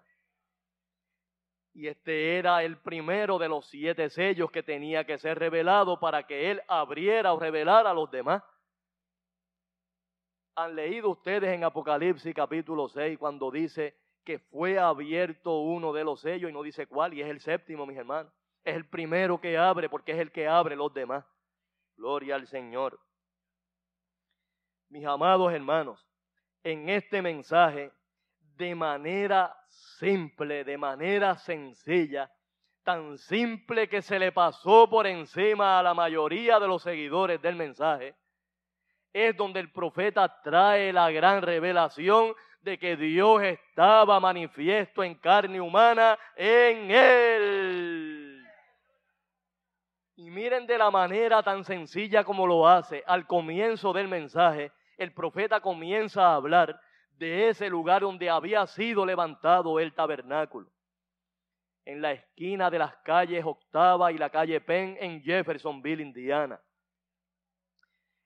y 1.79 1.87
este 1.87 2.37
era 2.37 2.61
el 2.61 2.77
primero 2.77 3.37
de 3.37 3.47
los 3.47 3.65
siete 3.67 4.09
sellos 4.09 4.51
que 4.51 4.63
tenía 4.63 5.05
que 5.05 5.17
ser 5.17 5.39
revelado 5.39 5.97
para 5.97 6.23
que 6.23 6.51
él 6.51 6.61
abriera 6.67 7.31
o 7.31 7.39
revelara 7.39 7.91
a 7.91 7.93
los 7.93 8.11
demás. 8.11 8.43
¿Han 10.59 10.75
leído 10.75 11.11
ustedes 11.11 11.55
en 11.55 11.63
Apocalipsis 11.63 12.35
capítulo 12.35 12.89
6 12.89 13.17
cuando 13.17 13.49
dice 13.49 13.95
que 14.25 14.39
fue 14.39 14.77
abierto 14.77 15.61
uno 15.61 15.93
de 15.93 16.03
los 16.03 16.19
sellos 16.19 16.51
y 16.51 16.53
no 16.53 16.61
dice 16.61 16.85
cuál 16.85 17.13
y 17.13 17.21
es 17.21 17.29
el 17.29 17.39
séptimo, 17.39 17.85
mis 17.85 17.97
hermanos? 17.97 18.33
Es 18.65 18.75
el 18.75 18.85
primero 18.89 19.39
que 19.39 19.57
abre 19.57 19.87
porque 19.87 20.11
es 20.11 20.19
el 20.19 20.33
que 20.33 20.49
abre 20.49 20.75
los 20.75 20.93
demás. 20.93 21.25
Gloria 21.95 22.35
al 22.35 22.45
Señor. 22.45 22.99
Mis 24.89 25.05
amados 25.05 25.53
hermanos, 25.53 26.05
en 26.61 26.89
este 26.89 27.21
mensaje, 27.21 27.93
de 28.57 28.75
manera 28.75 29.55
simple, 29.69 30.65
de 30.65 30.77
manera 30.77 31.37
sencilla, 31.37 32.29
tan 32.83 33.17
simple 33.17 33.87
que 33.87 34.01
se 34.01 34.19
le 34.19 34.33
pasó 34.33 34.89
por 34.89 35.07
encima 35.07 35.79
a 35.79 35.83
la 35.83 35.93
mayoría 35.93 36.59
de 36.59 36.67
los 36.67 36.83
seguidores 36.83 37.41
del 37.41 37.55
mensaje, 37.55 38.13
es 39.13 39.35
donde 39.35 39.59
el 39.59 39.71
profeta 39.71 40.41
trae 40.41 40.93
la 40.93 41.09
gran 41.11 41.41
revelación 41.41 42.33
de 42.61 42.77
que 42.77 42.95
Dios 42.95 43.41
estaba 43.43 44.19
manifiesto 44.19 45.03
en 45.03 45.15
carne 45.15 45.61
humana 45.61 46.17
en 46.35 46.91
él. 46.91 48.45
Y 50.15 50.29
miren 50.29 50.67
de 50.67 50.77
la 50.77 50.91
manera 50.91 51.41
tan 51.41 51.63
sencilla 51.63 52.23
como 52.23 52.45
lo 52.45 52.67
hace, 52.67 53.03
al 53.07 53.25
comienzo 53.25 53.93
del 53.93 54.09
mensaje, 54.09 54.71
el 54.97 55.13
profeta 55.13 55.61
comienza 55.61 56.27
a 56.27 56.35
hablar 56.35 56.79
de 57.11 57.49
ese 57.49 57.69
lugar 57.69 58.01
donde 58.01 58.29
había 58.29 58.67
sido 58.67 59.05
levantado 59.05 59.79
el 59.79 59.93
tabernáculo, 59.93 60.69
en 61.85 62.01
la 62.01 62.11
esquina 62.11 62.69
de 62.69 62.79
las 62.79 62.95
calles 62.97 63.45
Octava 63.45 64.11
y 64.11 64.17
la 64.17 64.29
calle 64.29 64.59
Penn 64.59 64.97
en 64.99 65.21
Jeffersonville, 65.21 66.03
Indiana. 66.03 66.59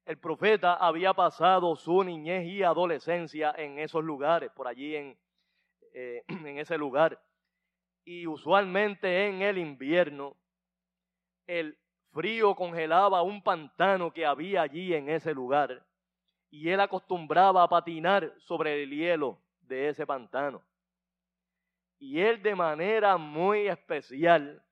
El 0.05 0.17
profeta 0.17 0.73
había 0.75 1.13
pasado 1.13 1.75
su 1.75 2.03
niñez 2.03 2.45
y 2.45 2.63
adolescencia 2.63 3.53
en 3.57 3.79
esos 3.79 4.03
lugares, 4.03 4.51
por 4.51 4.67
allí 4.67 4.95
en, 4.95 5.17
eh, 5.93 6.23
en 6.27 6.57
ese 6.57 6.77
lugar. 6.77 7.21
Y 8.05 8.27
usualmente 8.27 9.27
en 9.27 9.41
el 9.41 9.57
invierno, 9.57 10.35
el 11.47 11.77
frío 12.11 12.55
congelaba 12.55 13.21
un 13.21 13.41
pantano 13.41 14.11
que 14.11 14.25
había 14.25 14.61
allí 14.61 14.93
en 14.93 15.09
ese 15.09 15.33
lugar 15.33 15.85
y 16.53 16.69
él 16.69 16.79
acostumbraba 16.79 17.63
a 17.63 17.67
patinar 17.67 18.31
sobre 18.37 18.83
el 18.83 18.91
hielo 18.91 19.39
de 19.61 19.89
ese 19.89 20.05
pantano. 20.05 20.63
Y 21.97 22.19
él 22.19 22.43
de 22.43 22.53
manera 22.53 23.17
muy 23.17 23.67
especial 23.67 24.63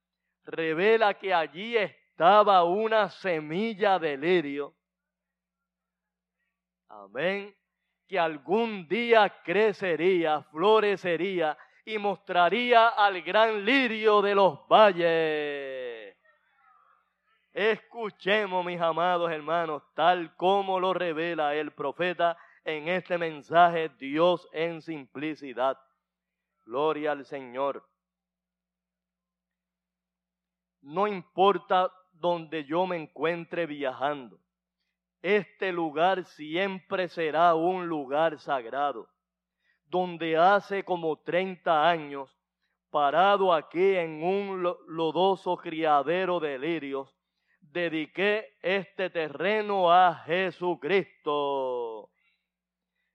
revela 0.43 1.15
que 1.15 1.33
allí 1.33 1.75
estaba 1.75 2.63
una 2.63 3.09
semilla 3.09 3.97
de 3.97 4.15
lirio. 4.15 4.75
Amén. 6.91 7.55
Que 8.07 8.19
algún 8.19 8.87
día 8.87 9.29
crecería, 9.43 10.43
florecería 10.43 11.57
y 11.85 11.97
mostraría 11.97 12.89
al 12.89 13.21
gran 13.21 13.63
lirio 13.63 14.21
de 14.21 14.35
los 14.35 14.67
valles. 14.67 16.17
Escuchemos, 17.53 18.65
mis 18.65 18.79
amados 18.79 19.31
hermanos, 19.31 19.83
tal 19.93 20.35
como 20.35 20.79
lo 20.79 20.93
revela 20.93 21.55
el 21.55 21.71
profeta 21.71 22.37
en 22.65 22.89
este 22.89 23.17
mensaje, 23.17 23.89
Dios 23.97 24.47
en 24.51 24.81
simplicidad. 24.81 25.77
Gloria 26.65 27.13
al 27.13 27.25
Señor. 27.25 27.87
No 30.81 31.07
importa 31.07 31.91
donde 32.11 32.65
yo 32.65 32.85
me 32.85 32.97
encuentre 32.97 33.65
viajando, 33.65 34.39
este 35.21 35.71
lugar 35.71 36.23
siempre 36.25 37.07
será 37.07 37.55
un 37.55 37.87
lugar 37.87 38.39
sagrado, 38.39 39.07
donde 39.85 40.37
hace 40.37 40.83
como 40.83 41.17
30 41.17 41.87
años, 41.89 42.35
parado 42.89 43.53
aquí 43.53 43.95
en 43.95 44.23
un 44.23 44.63
lodoso 44.87 45.57
criadero 45.57 46.39
de 46.39 46.57
lirios, 46.59 47.15
dediqué 47.61 48.57
este 48.61 49.09
terreno 49.09 49.91
a 49.91 50.15
Jesucristo. 50.25 52.09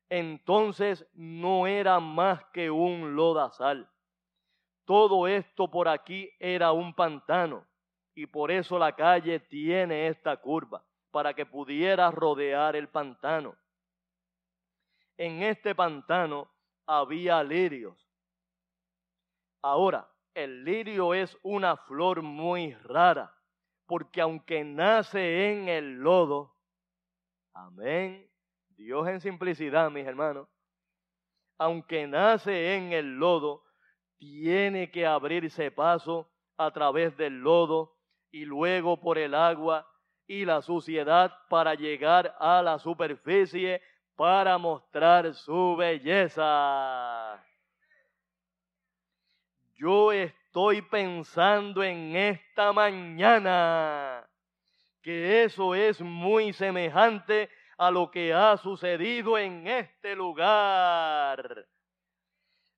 Entonces 0.09 1.07
no 1.15 1.67
era 1.67 2.01
más 2.01 2.45
que 2.53 2.71
un 2.71 3.15
lodazal. 3.17 3.91
Todo 4.85 5.27
esto 5.27 5.69
por 5.69 5.89
aquí 5.89 6.31
era 6.39 6.73
un 6.73 6.95
pantano 6.95 7.67
y 8.15 8.27
por 8.27 8.51
eso 8.51 8.79
la 8.79 8.95
calle 8.95 9.41
tiene 9.41 10.07
esta 10.07 10.37
curva, 10.37 10.83
para 11.17 11.33
que 11.33 11.47
pudiera 11.47 12.11
rodear 12.11 12.77
el 12.77 12.89
pantano. 12.89 13.57
En 15.17 15.43
este 15.43 15.75
pantano 15.75 16.47
había 16.87 17.43
lirios. 17.43 18.07
Ahora, 19.63 20.07
el 20.35 20.63
lirio 20.63 21.15
es 21.15 21.35
una 21.43 21.79
flor 21.79 22.21
muy 22.21 22.75
rara 22.75 23.35
porque 23.87 24.21
aunque 24.21 24.63
nace 24.63 25.51
en 25.51 25.71
el 25.71 25.95
lodo, 25.95 26.55
amén, 27.55 28.31
Dios 28.69 29.09
en 29.09 29.23
simplicidad, 29.23 29.91
mis 29.91 30.07
hermanos, 30.07 30.47
aunque 31.57 32.07
nace 32.07 32.75
en 32.75 32.93
el 32.93 33.17
lodo, 33.17 33.65
tiene 34.19 34.91
que 34.91 35.07
abrirse 35.07 35.71
paso 35.71 36.31
a 36.59 36.71
través 36.73 37.17
del 37.17 37.41
lodo 37.41 37.97
y 38.31 38.45
luego 38.45 39.01
por 39.01 39.17
el 39.17 39.35
agua 39.35 39.91
y 40.27 40.45
la 40.45 40.63
suciedad 40.63 41.33
para 41.49 41.75
llegar 41.75 42.37
a 42.39 42.63
la 42.63 42.79
superficie 42.79 43.81
para 44.17 44.59
mostrar 44.59 45.35
su 45.35 45.77
belleza. 45.77 47.45
Yo 49.75 50.11
estoy 50.11 50.81
pensando 50.83 51.83
en 51.83 52.17
esta 52.17 52.73
mañana 52.73 54.27
que 55.03 55.45
eso 55.45 55.75
es 55.75 56.01
muy 56.01 56.53
semejante 56.53 57.51
a 57.79 57.91
lo 57.91 58.11
que 58.11 58.33
ha 58.33 58.57
sucedido 58.57 59.37
en 59.39 59.67
este 59.67 60.17
lugar. 60.17 61.67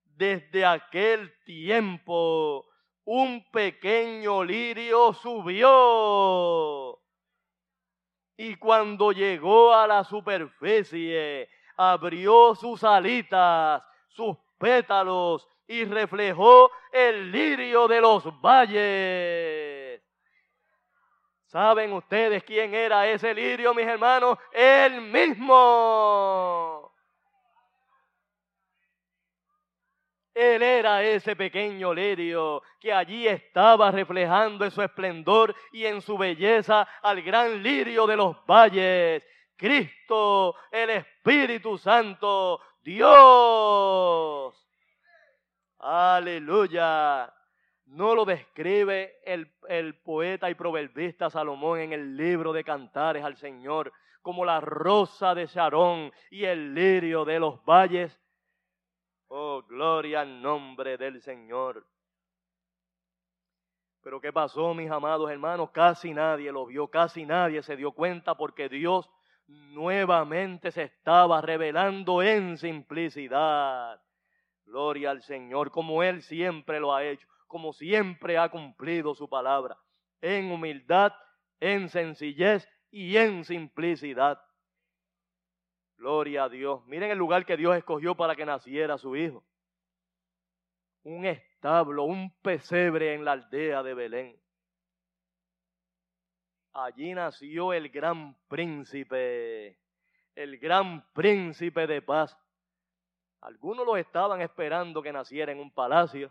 Desde 0.05 0.67
aquel 0.67 1.33
tiempo, 1.45 2.67
un 3.05 3.45
pequeño 3.51 4.43
lirio 4.43 5.15
subió. 5.15 6.88
Y 8.41 8.55
cuando 8.55 9.11
llegó 9.11 9.75
a 9.75 9.85
la 9.89 10.05
superficie, 10.05 11.49
abrió 11.77 12.55
sus 12.55 12.85
alitas, 12.85 13.83
sus 14.07 14.37
pétalos 14.57 15.49
y 15.67 15.85
reflejó 15.85 16.71
el 16.93 17.33
lirio 17.33 17.89
de 17.89 18.01
los 18.01 18.41
valles. 18.41 20.01
¿Saben 21.47 21.93
ustedes 21.93 22.45
quién 22.45 22.75
era 22.75 23.09
ese 23.09 23.35
lirio, 23.35 23.75
mis 23.75 23.89
hermanos? 23.89 24.39
El 24.53 25.01
mismo. 25.01 26.78
Él 30.39 30.63
era 30.63 31.03
ese 31.03 31.35
pequeño 31.35 31.93
lirio 31.93 32.63
que 32.79 32.93
allí 32.93 33.27
estaba 33.27 33.91
reflejando 33.91 34.65
en 34.65 34.71
su 34.71 34.81
esplendor 34.81 35.53
y 35.73 35.85
en 35.85 36.01
su 36.01 36.17
belleza 36.17 36.87
al 37.03 37.23
gran 37.23 37.61
lirio 37.61 38.07
de 38.07 38.17
los 38.17 38.37
valles. 38.47 39.25
Cristo, 39.57 40.55
el 40.71 40.91
Espíritu 40.91 41.77
Santo, 41.77 42.61
Dios. 42.85 44.55
Aleluya. 45.81 47.35
No 47.87 48.15
lo 48.15 48.25
describe 48.25 49.17
el, 49.25 50.01
poeta 50.05 50.49
y 50.49 50.55
proverbista 50.55 51.31
Salomón 51.31 51.81
en 51.81 51.93
el 51.93 52.17
libro 52.17 52.53
de 52.53 52.63
Cantares 52.63 53.25
al 53.25 53.37
Señor 53.37 53.93
como 54.23 54.45
la 54.45 54.61
rosa 54.61 55.35
de 55.35 55.47
Sharon 55.47 56.13
y 56.31 56.45
el 56.45 56.75
lirio 56.75 57.25
de 57.25 57.41
los 57.41 57.65
valles. 57.65 58.17
Oh, 59.29 59.63
gloria 59.63 60.23
al 60.23 60.41
nombre 60.41 60.97
del 60.97 61.21
Señor. 61.21 61.87
Pero 64.03 64.21
¿qué 64.21 64.33
pasó, 64.33 64.73
mis 64.73 64.91
amados 64.91 65.31
hermanos? 65.31 65.71
Casi 65.71 66.15
nadie 66.15 66.51
lo 66.51 66.65
vio, 66.65 66.89
casi 66.89 67.27
nadie 67.27 67.63
se 67.63 67.77
dio 67.77 67.93
cuenta 67.93 68.35
porque 68.37 68.71
Dios 68.71 69.11
nuevamente 69.47 70.71
se 70.71 70.85
estaba 70.85 71.43
revelando 71.43 72.23
en 72.23 72.57
simplicidad. 72.57 74.01
Gloria 74.65 75.11
al 75.11 75.23
Señor, 75.23 75.71
como 75.71 76.03
Él 76.03 76.23
siempre 76.23 76.81
lo 76.81 76.95
ha 76.95 77.05
hecho, 77.05 77.29
como 77.47 77.75
siempre 77.75 78.39
ha 78.39 78.49
cumplido 78.49 79.15
su 79.15 79.29
palabra, 79.29 79.77
en 80.23 80.51
humildad, 80.51 81.13
en 81.61 81.91
sencillez 81.91 82.67
y 82.91 83.17
en 83.19 83.45
simplicidad. 83.45 84.41
Gloria 85.99 86.45
a 86.45 86.49
Dios. 86.49 86.87
Miren 86.87 87.11
el 87.11 87.19
lugar 87.19 87.45
que 87.45 87.57
Dios 87.57 87.77
escogió 87.77 88.15
para 88.15 88.37
que 88.37 88.47
naciera 88.47 88.97
su 88.99 89.17
hijo. 89.17 89.43
Un 91.03 91.27
establo, 91.27 92.05
un 92.05 92.31
pesebre 92.41 93.15
en 93.15 93.25
la 93.25 93.33
aldea 93.33 93.83
de 93.83 93.95
Belén. 93.95 94.41
Allí 96.73 97.13
nació 97.15 97.73
el 97.73 97.89
gran 97.89 98.37
príncipe, 98.47 99.77
el 100.37 100.59
gran 100.59 101.05
príncipe 101.13 101.89
de 101.89 102.01
paz. 102.01 102.39
Algunos 103.41 103.85
lo 103.85 103.97
estaban 103.97 104.41
esperando 104.41 105.03
que 105.03 105.13
naciera 105.13 105.51
en 105.51 105.59
un 105.59 105.73
palacio, 105.73 106.31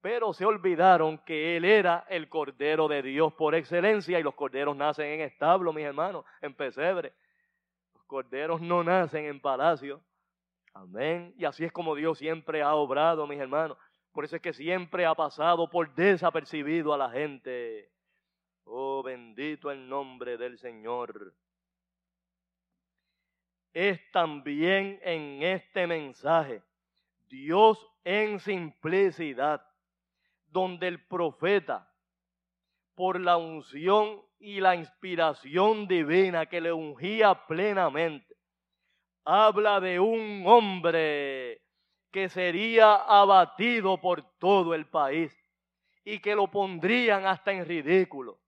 pero 0.00 0.32
se 0.32 0.46
olvidaron 0.46 1.18
que 1.18 1.58
él 1.58 1.66
era 1.66 2.06
el 2.08 2.30
Cordero 2.30 2.88
de 2.88 3.02
Dios 3.02 3.34
por 3.34 3.54
excelencia 3.54 4.18
y 4.18 4.22
los 4.22 4.34
corderos 4.34 4.74
nacen 4.74 5.06
en 5.06 5.20
establo, 5.20 5.74
mis 5.74 5.84
hermanos, 5.84 6.24
en 6.40 6.54
pesebre 6.54 7.12
corderos 8.08 8.60
no 8.60 8.82
nacen 8.82 9.26
en 9.26 9.40
palacio. 9.40 10.02
Amén. 10.74 11.32
Y 11.38 11.44
así 11.44 11.64
es 11.64 11.70
como 11.70 11.94
Dios 11.94 12.18
siempre 12.18 12.62
ha 12.62 12.74
obrado, 12.74 13.26
mis 13.28 13.38
hermanos. 13.38 13.78
Por 14.12 14.24
eso 14.24 14.34
es 14.34 14.42
que 14.42 14.52
siempre 14.52 15.06
ha 15.06 15.14
pasado 15.14 15.70
por 15.70 15.94
desapercibido 15.94 16.92
a 16.92 16.98
la 16.98 17.10
gente. 17.10 17.92
Oh, 18.64 19.02
bendito 19.02 19.70
el 19.70 19.88
nombre 19.88 20.36
del 20.36 20.58
Señor. 20.58 21.34
Es 23.72 24.00
también 24.10 24.98
en 25.04 25.42
este 25.42 25.86
mensaje 25.86 26.62
Dios 27.28 27.86
en 28.04 28.40
simplicidad, 28.40 29.64
donde 30.46 30.88
el 30.88 31.06
profeta, 31.06 31.92
por 32.94 33.20
la 33.20 33.36
unción 33.36 34.22
y 34.40 34.60
la 34.60 34.76
inspiración 34.76 35.86
divina 35.86 36.46
que 36.46 36.60
le 36.60 36.72
ungía 36.72 37.34
plenamente. 37.46 38.36
Habla 39.24 39.80
de 39.80 40.00
un 40.00 40.44
hombre 40.46 41.62
que 42.10 42.28
sería 42.28 42.94
abatido 42.94 44.00
por 44.00 44.22
todo 44.38 44.74
el 44.74 44.86
país 44.86 45.36
y 46.04 46.20
que 46.20 46.34
lo 46.34 46.50
pondrían 46.50 47.26
hasta 47.26 47.52
en 47.52 47.66
ridículo. 47.66 48.40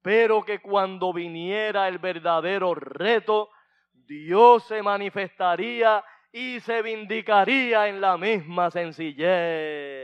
Pero 0.00 0.42
que 0.42 0.60
cuando 0.60 1.12
viniera 1.12 1.86
el 1.88 1.98
verdadero 1.98 2.74
reto, 2.74 3.50
Dios 3.92 4.64
se 4.64 4.82
manifestaría 4.82 6.02
y 6.32 6.60
se 6.60 6.80
vindicaría 6.80 7.88
en 7.88 8.00
la 8.00 8.16
misma 8.16 8.70
sencillez. 8.70 10.01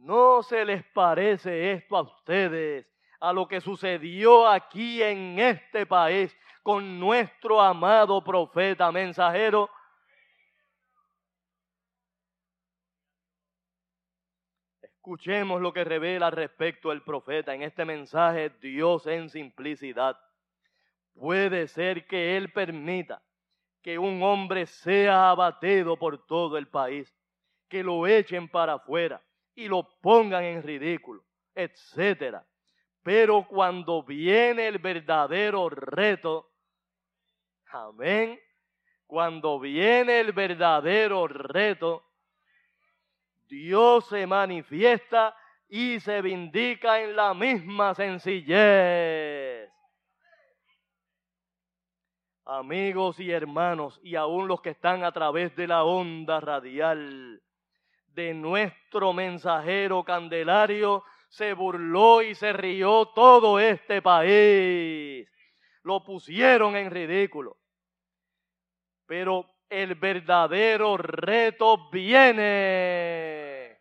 ¿No 0.00 0.42
se 0.42 0.64
les 0.64 0.82
parece 0.82 1.72
esto 1.72 1.94
a 1.94 2.00
ustedes, 2.00 2.86
a 3.20 3.34
lo 3.34 3.46
que 3.46 3.60
sucedió 3.60 4.48
aquí 4.48 5.02
en 5.02 5.38
este 5.38 5.84
país 5.84 6.34
con 6.62 6.98
nuestro 6.98 7.60
amado 7.60 8.24
profeta 8.24 8.90
mensajero? 8.90 9.68
Escuchemos 14.80 15.60
lo 15.60 15.70
que 15.70 15.84
revela 15.84 16.30
respecto 16.30 16.90
al 16.90 17.02
profeta 17.02 17.54
en 17.54 17.62
este 17.62 17.84
mensaje 17.84 18.48
Dios 18.58 19.06
en 19.06 19.28
simplicidad. 19.28 20.18
Puede 21.12 21.68
ser 21.68 22.06
que 22.06 22.38
Él 22.38 22.50
permita 22.52 23.22
que 23.82 23.98
un 23.98 24.22
hombre 24.22 24.64
sea 24.64 25.28
abatido 25.28 25.98
por 25.98 26.24
todo 26.26 26.56
el 26.56 26.68
país, 26.68 27.14
que 27.68 27.82
lo 27.82 28.06
echen 28.06 28.48
para 28.48 28.74
afuera, 28.74 29.22
y 29.54 29.68
lo 29.68 29.88
pongan 30.00 30.44
en 30.44 30.62
ridículo, 30.62 31.24
etcétera. 31.54 32.44
Pero 33.02 33.46
cuando 33.48 34.02
viene 34.02 34.68
el 34.68 34.78
verdadero 34.78 35.68
reto, 35.70 36.50
amén, 37.72 38.38
cuando 39.06 39.58
viene 39.58 40.20
el 40.20 40.32
verdadero 40.32 41.26
reto, 41.26 42.04
Dios 43.48 44.06
se 44.08 44.26
manifiesta 44.26 45.34
y 45.68 45.98
se 46.00 46.20
vindica 46.22 47.00
en 47.00 47.16
la 47.16 47.34
misma 47.34 47.94
sencillez. 47.94 49.70
Amigos 52.44 53.20
y 53.20 53.30
hermanos, 53.30 54.00
y 54.02 54.16
aún 54.16 54.48
los 54.48 54.60
que 54.60 54.70
están 54.70 55.04
a 55.04 55.12
través 55.12 55.54
de 55.56 55.68
la 55.68 55.84
onda 55.84 56.40
radial, 56.40 57.40
de 58.14 58.34
nuestro 58.34 59.12
mensajero 59.12 60.04
Candelario 60.04 61.04
se 61.28 61.52
burló 61.52 62.22
y 62.22 62.34
se 62.34 62.52
rió 62.52 63.06
todo 63.14 63.58
este 63.58 64.02
país. 64.02 65.28
Lo 65.82 66.04
pusieron 66.04 66.76
en 66.76 66.90
ridículo. 66.90 67.56
Pero 69.06 69.46
el 69.68 69.94
verdadero 69.94 70.96
reto 70.96 71.88
viene. 71.90 73.78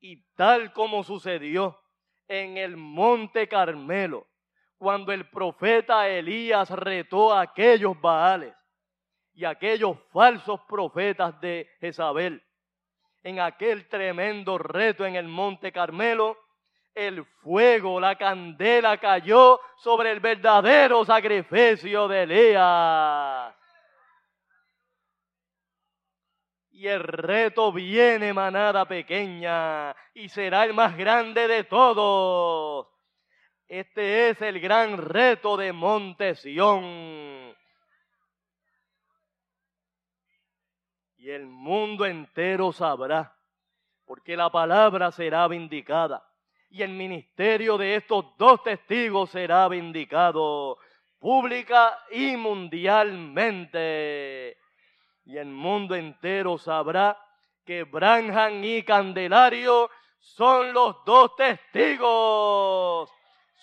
Y 0.00 0.22
tal 0.34 0.72
como 0.72 1.02
sucedió 1.02 1.78
en 2.28 2.58
el 2.58 2.76
monte 2.76 3.48
Carmelo, 3.48 4.26
cuando 4.78 5.12
el 5.12 5.28
profeta 5.28 6.08
Elías 6.08 6.70
retó 6.70 7.32
a 7.32 7.42
aquellos 7.42 8.00
Baales, 8.00 8.54
y 9.40 9.46
aquellos 9.46 9.96
falsos 10.12 10.60
profetas 10.68 11.40
de 11.40 11.66
Jezabel. 11.80 12.42
En 13.22 13.40
aquel 13.40 13.88
tremendo 13.88 14.58
reto 14.58 15.06
en 15.06 15.16
el 15.16 15.28
monte 15.28 15.72
Carmelo, 15.72 16.36
el 16.94 17.24
fuego, 17.24 17.98
la 17.98 18.16
candela 18.16 18.98
cayó 18.98 19.58
sobre 19.78 20.10
el 20.10 20.20
verdadero 20.20 21.06
sacrificio 21.06 22.06
de 22.06 22.22
Elías. 22.24 23.54
Y 26.72 26.86
el 26.86 27.02
reto 27.02 27.72
viene, 27.72 28.34
manada 28.34 28.84
pequeña, 28.84 29.96
y 30.12 30.28
será 30.28 30.64
el 30.64 30.74
más 30.74 30.98
grande 30.98 31.48
de 31.48 31.64
todos. 31.64 32.88
Este 33.66 34.28
es 34.28 34.42
el 34.42 34.60
gran 34.60 34.98
reto 34.98 35.56
de 35.56 35.72
Monte 35.72 36.34
el 41.30 41.46
mundo 41.46 42.06
entero 42.06 42.72
sabrá, 42.72 43.36
porque 44.04 44.36
la 44.36 44.50
palabra 44.50 45.10
será 45.10 45.48
vindicada 45.48 46.24
y 46.70 46.82
el 46.82 46.92
ministerio 46.92 47.76
de 47.76 47.96
estos 47.96 48.24
dos 48.38 48.62
testigos 48.62 49.28
será 49.30 49.68
vindicado 49.68 50.78
pública 51.18 51.98
y 52.12 52.36
mundialmente. 52.36 54.56
Y 55.24 55.36
el 55.36 55.48
mundo 55.48 55.96
entero 55.96 56.58
sabrá 56.58 57.18
que 57.66 57.82
Branham 57.84 58.62
y 58.62 58.84
Candelario 58.84 59.90
son 60.20 60.72
los 60.72 61.04
dos 61.04 61.34
testigos, 61.34 63.10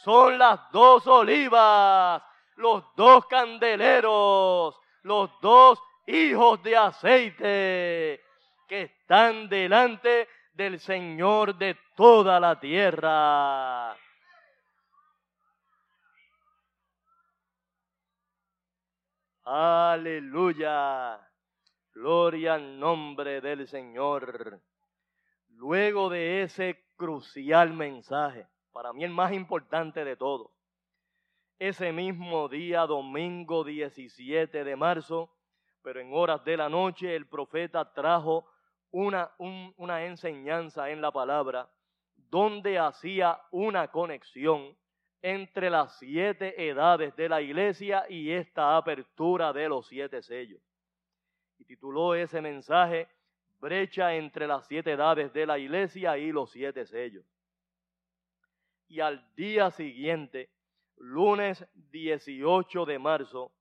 son 0.03 0.38
las 0.38 0.69
dos 0.71 1.08
olivas, 1.08 2.21
los 2.58 2.84
dos 2.95 3.25
candeleros, 3.27 4.75
los 5.03 5.30
dos 5.41 5.82
hijos 6.08 6.63
de 6.63 6.76
aceite 6.76 8.22
que 8.67 8.82
están 8.84 9.50
delante 9.50 10.28
del 10.54 10.80
Señor 10.80 11.58
de 11.58 11.78
toda 11.96 12.39
la 12.39 12.60
tierra. 12.60 13.96
Aleluya. 19.43 21.20
Gloria 21.93 22.56
al 22.56 22.80
nombre 22.80 23.41
del 23.41 23.67
Señor. 23.67 24.62
Luego 25.50 26.10
de 26.10 26.43
ese 26.43 26.86
crucial 26.96 27.74
mensaje, 27.74 28.48
para 28.72 28.93
mí 28.93 29.04
el 29.04 29.12
más 29.12 29.34
importante 29.34 30.06
de 30.06 30.15
todos, 30.15 30.52
ese 31.60 31.91
mismo 31.91 32.48
día, 32.50 32.82
domingo 32.86 33.63
17 33.63 34.63
de 34.63 34.76
marzo, 34.76 35.37
pero 35.88 36.02
en 36.02 36.12
horas 36.12 36.43
de 36.43 36.58
la 36.58 36.67
noche, 36.67 37.15
el 37.15 37.28
profeta 37.28 37.93
trajo 37.93 38.45
una, 38.91 39.32
una 39.78 40.04
enseñanza 40.04 40.89
en 40.89 41.00
la 41.00 41.13
palabra 41.13 41.71
donde 42.13 42.78
hacía 42.78 43.39
una 43.52 43.88
conexión 43.88 44.76
entre 45.21 45.69
las 45.69 45.97
siete 45.97 46.67
edades 46.69 47.15
de 47.15 47.30
la 47.30 47.41
iglesia 47.41 48.04
y 48.10 48.32
esta 48.32 48.76
apertura 48.76 49.54
de 49.54 49.69
los 49.69 49.88
siete 49.88 50.21
sellos. 50.21 50.62
Y 51.58 51.63
tituló 51.63 52.15
ese 52.15 52.41
mensaje 52.41 53.08
Brecha 53.58 54.13
entre 54.13 54.45
las 54.45 54.67
siete 54.67 54.91
edades 54.91 55.32
de 55.32 55.45
la 55.45 55.58
iglesia 55.58 56.17
y 56.17 56.34
los 56.34 56.52
siete 56.52 56.86
sellos. 56.86 57.23
Y 58.89 59.00
al 59.00 59.26
día 59.36 59.71
siguiente, 59.71 60.50
lunes 60.97 61.65
18 61.76 62.86
de 62.86 63.00
marzo, 63.00 63.54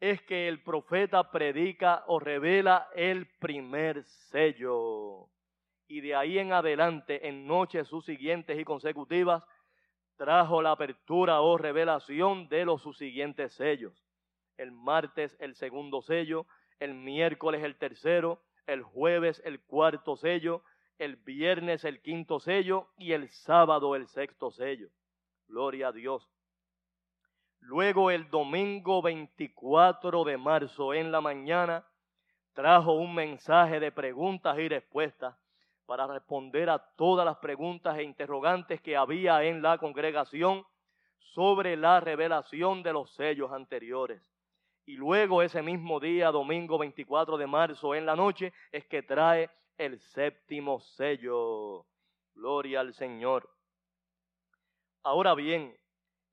es 0.00 0.20
que 0.22 0.48
el 0.48 0.62
profeta 0.62 1.30
predica 1.30 2.04
o 2.06 2.18
revela 2.18 2.88
el 2.94 3.26
primer 3.38 4.04
sello. 4.04 5.28
Y 5.88 6.00
de 6.00 6.14
ahí 6.14 6.38
en 6.38 6.52
adelante, 6.52 7.28
en 7.28 7.46
noches 7.46 7.88
subsiguientes 7.88 8.58
y 8.58 8.64
consecutivas, 8.64 9.42
trajo 10.16 10.60
la 10.62 10.72
apertura 10.72 11.40
o 11.40 11.56
revelación 11.56 12.48
de 12.48 12.64
los 12.64 12.82
subsiguientes 12.82 13.54
sellos. 13.54 14.04
El 14.56 14.72
martes 14.72 15.36
el 15.38 15.54
segundo 15.54 16.02
sello, 16.02 16.46
el 16.78 16.94
miércoles 16.94 17.62
el 17.62 17.76
tercero, 17.76 18.42
el 18.66 18.82
jueves 18.82 19.40
el 19.44 19.60
cuarto 19.60 20.16
sello, 20.16 20.62
el 20.98 21.16
viernes 21.16 21.84
el 21.84 22.00
quinto 22.00 22.40
sello 22.40 22.88
y 22.98 23.12
el 23.12 23.28
sábado 23.28 23.94
el 23.94 24.08
sexto 24.08 24.50
sello. 24.50 24.88
Gloria 25.46 25.88
a 25.88 25.92
Dios. 25.92 26.28
Luego 27.66 28.12
el 28.12 28.30
domingo 28.30 29.02
24 29.02 30.22
de 30.22 30.36
marzo 30.36 30.94
en 30.94 31.10
la 31.10 31.20
mañana 31.20 31.84
trajo 32.52 32.92
un 32.92 33.12
mensaje 33.12 33.80
de 33.80 33.90
preguntas 33.90 34.56
y 34.56 34.68
respuestas 34.68 35.34
para 35.84 36.06
responder 36.06 36.70
a 36.70 36.78
todas 36.78 37.26
las 37.26 37.38
preguntas 37.38 37.98
e 37.98 38.04
interrogantes 38.04 38.80
que 38.80 38.96
había 38.96 39.42
en 39.42 39.62
la 39.62 39.78
congregación 39.78 40.64
sobre 41.18 41.76
la 41.76 41.98
revelación 41.98 42.84
de 42.84 42.92
los 42.92 43.12
sellos 43.16 43.50
anteriores. 43.50 44.22
Y 44.84 44.92
luego 44.92 45.42
ese 45.42 45.60
mismo 45.60 45.98
día, 45.98 46.30
domingo 46.30 46.78
24 46.78 47.36
de 47.36 47.48
marzo 47.48 47.96
en 47.96 48.06
la 48.06 48.14
noche, 48.14 48.52
es 48.70 48.86
que 48.86 49.02
trae 49.02 49.50
el 49.76 49.98
séptimo 49.98 50.78
sello. 50.78 51.84
Gloria 52.32 52.78
al 52.78 52.94
Señor. 52.94 53.50
Ahora 55.02 55.34
bien, 55.34 55.76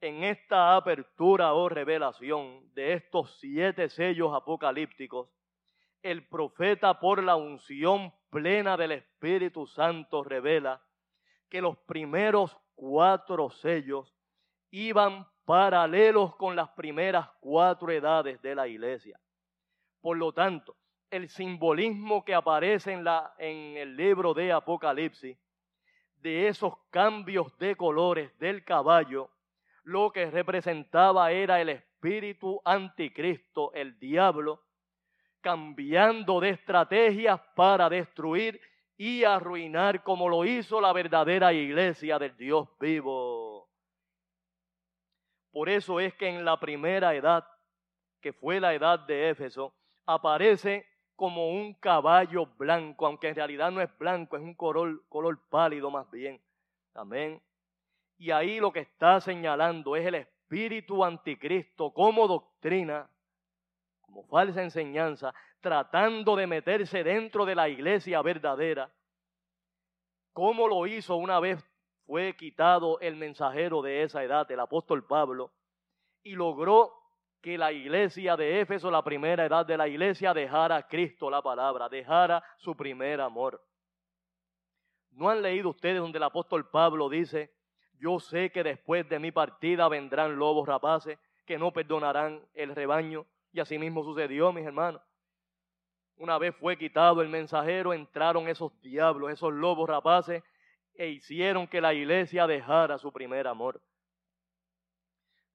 en 0.04 0.26
esta 0.26 0.76
apertura 0.76 1.54
o 1.54 1.70
revelación 1.70 2.70
de 2.74 2.92
estos 2.92 3.40
siete 3.40 3.88
sellos 3.88 4.34
apocalípticos, 4.36 5.30
el 6.02 6.28
profeta 6.28 7.00
por 7.00 7.24
la 7.24 7.38
unción 7.38 8.14
plena 8.30 8.76
del 8.76 8.92
Espíritu 8.92 9.66
Santo 9.66 10.22
revela 10.22 10.82
que 11.50 11.62
los 11.62 11.78
primeros 11.78 12.58
cuatro 12.76 13.50
sellos 13.50 14.14
iban 14.72 15.26
paralelos 15.46 16.36
con 16.36 16.58
las 16.58 16.68
primeras 16.72 17.30
cuatro 17.40 17.90
edades 17.90 18.42
de 18.42 18.56
la 18.56 18.68
iglesia. 18.68 19.18
Por 20.02 20.18
lo 20.18 20.34
tanto, 20.34 20.76
el 21.12 21.30
simbolismo 21.30 22.26
que 22.26 22.36
aparece 22.36 22.92
en, 22.92 23.78
el 23.78 23.96
libro 23.96 24.34
de 24.34 24.52
Apocalipsis, 24.52 25.38
de 26.18 26.50
esos 26.50 26.74
cambios 26.90 27.58
de 27.58 27.78
colores 27.78 28.38
del 28.38 28.66
caballo, 28.66 29.30
lo 29.84 30.12
que 30.12 30.30
representaba 30.32 31.32
era 31.32 31.62
el 31.62 31.70
espíritu 31.70 32.62
anticristo, 32.66 33.74
el 33.74 33.98
diablo, 34.00 34.64
cambiando 35.42 36.40
de 36.40 36.50
estrategias 36.52 37.40
para 37.56 37.90
destruir 37.90 38.60
y 38.98 39.24
arruinar 39.24 40.04
como 40.04 40.30
lo 40.30 40.46
hizo 40.46 40.80
la 40.80 40.94
verdadera 40.94 41.52
iglesia 41.52 42.18
del 42.18 42.36
Dios 42.38 42.70
vivo. 42.80 43.70
Por 45.52 45.70
eso 45.70 46.00
es 46.00 46.14
que 46.16 46.28
en 46.28 46.46
la 46.46 46.60
primera 46.60 47.14
edad, 47.14 47.46
que 48.22 48.34
fue 48.34 48.60
la 48.60 48.74
edad 48.74 49.00
de 49.00 49.30
Éfeso, 49.30 49.76
aparece 50.06 50.88
como 51.16 51.50
un 51.50 51.74
caballo 51.76 52.48
blanco, 52.58 53.06
aunque 53.06 53.28
en 53.28 53.36
realidad 53.36 53.72
no 53.72 53.82
es 53.82 53.98
blanco, 53.98 54.36
es 54.36 54.42
un 54.42 54.56
color, 54.56 55.40
pálido 55.50 55.92
más 55.92 56.10
bien. 56.10 56.42
Amén. 56.96 57.42
Y 58.24 58.32
ahí 58.32 58.58
lo 58.62 58.72
que 58.72 58.80
está 58.80 59.20
señalando 59.20 59.98
es 59.98 60.06
el 60.06 60.16
espíritu 60.16 61.04
anticristo 61.04 61.92
como 61.92 62.26
doctrina 62.26 63.10
como 64.00 64.24
falsa 64.24 64.64
enseñanza, 64.64 65.34
tratando 65.60 66.38
de 66.38 66.48
meterse 66.48 67.04
dentro 67.04 67.46
de 67.46 67.54
la 67.54 67.68
iglesia 67.68 68.22
verdadera. 68.22 68.90
¿Cómo 70.32 70.70
lo 70.70 70.88
hizo 70.88 71.18
una 71.18 71.42
vez 71.42 71.62
fue 72.06 72.34
quitado 72.38 72.98
el 73.02 73.18
mensajero 73.18 73.82
de 73.82 74.04
esa 74.04 74.24
edad, 74.24 74.50
el 74.50 74.62
apóstol 74.62 75.06
Pablo, 75.06 75.52
y 76.22 76.36
logró 76.36 76.94
que 77.42 77.58
la 77.58 77.74
iglesia 77.74 78.38
de 78.38 78.62
Éfeso, 78.62 78.90
la 78.90 79.04
primera 79.04 79.46
edad 79.46 79.66
de 79.66 79.76
la 79.76 79.90
iglesia, 79.90 80.34
dejara 80.34 80.78
a 80.78 80.88
Cristo 80.88 81.30
la 81.30 81.42
palabra, 81.42 81.90
dejara 81.90 82.42
su 82.56 82.74
primer 82.74 83.20
amor. 83.20 83.62
¿No 85.12 85.30
han 85.30 85.42
leído 85.42 85.72
ustedes 85.72 86.00
donde 86.00 86.20
el 86.20 86.24
apóstol 86.24 86.70
Pablo 86.70 87.10
dice, 87.10 87.52
yo 88.04 88.20
sé 88.20 88.50
que 88.50 88.64
después 88.64 89.08
de 89.08 89.18
mi 89.18 89.32
partida 89.32 89.88
vendrán 89.88 90.36
lobos 90.36 90.68
rapaces 90.68 91.18
que 91.46 91.58
no 91.58 91.72
perdonarán 91.72 92.46
el 92.54 92.76
rebaño? 92.76 93.26
Y 93.54 93.62
así 93.62 93.80
mismo 93.80 94.04
sucedió, 94.04 94.52
mis 94.52 94.66
hermanos. 94.66 95.02
Una 96.18 96.38
vez 96.38 96.54
fue 96.58 96.78
quitado 96.78 97.22
el 97.22 97.30
mensajero, 97.30 97.94
entraron 97.94 98.50
esos 98.50 98.78
diablos, 98.82 99.32
esos 99.32 99.54
lobos 99.54 99.88
rapaces, 99.88 100.44
e 100.96 101.08
hicieron 101.08 101.66
que 101.66 101.80
la 101.80 101.94
iglesia 101.94 102.46
dejara 102.46 102.98
su 102.98 103.10
primer 103.14 103.48
amor. 103.48 103.82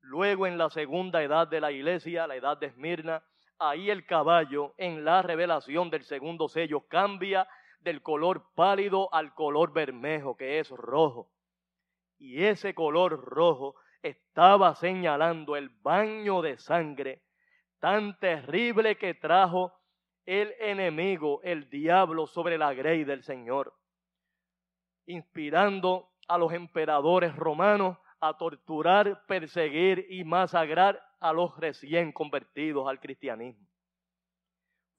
Luego 0.00 0.46
en 0.46 0.56
la 0.56 0.70
segunda 0.70 1.22
edad 1.22 1.48
de 1.48 1.60
la 1.60 1.70
iglesia, 1.70 2.26
la 2.26 2.36
edad 2.36 2.56
de 2.56 2.68
Esmirna, 2.68 3.22
ahí 3.58 3.90
el 3.90 4.06
caballo 4.06 4.72
en 4.78 5.04
la 5.04 5.20
revelación 5.20 5.90
del 5.90 6.02
segundo 6.02 6.48
sello 6.48 6.80
cambia 6.88 7.46
del 7.80 8.00
color 8.00 8.46
pálido 8.54 9.12
al 9.12 9.34
color 9.34 9.70
bermejo, 9.74 10.34
que 10.34 10.60
es 10.60 10.70
rojo. 10.70 11.30
Y 12.18 12.44
ese 12.44 12.74
color 12.74 13.24
rojo 13.24 13.76
estaba 14.02 14.74
señalando 14.74 15.56
el 15.56 15.68
baño 15.68 16.42
de 16.42 16.58
sangre 16.58 17.22
tan 17.78 18.18
terrible 18.18 18.96
que 18.96 19.14
trajo 19.14 19.72
el 20.26 20.52
enemigo, 20.58 21.40
el 21.42 21.70
diablo, 21.70 22.26
sobre 22.26 22.58
la 22.58 22.74
grey 22.74 23.04
del 23.04 23.22
Señor, 23.22 23.72
inspirando 25.06 26.10
a 26.26 26.36
los 26.36 26.52
emperadores 26.52 27.34
romanos 27.34 27.96
a 28.20 28.36
torturar, 28.36 29.24
perseguir 29.26 30.06
y 30.10 30.24
masacrar 30.24 31.00
a 31.20 31.32
los 31.32 31.56
recién 31.56 32.12
convertidos 32.12 32.86
al 32.88 33.00
cristianismo. 33.00 33.66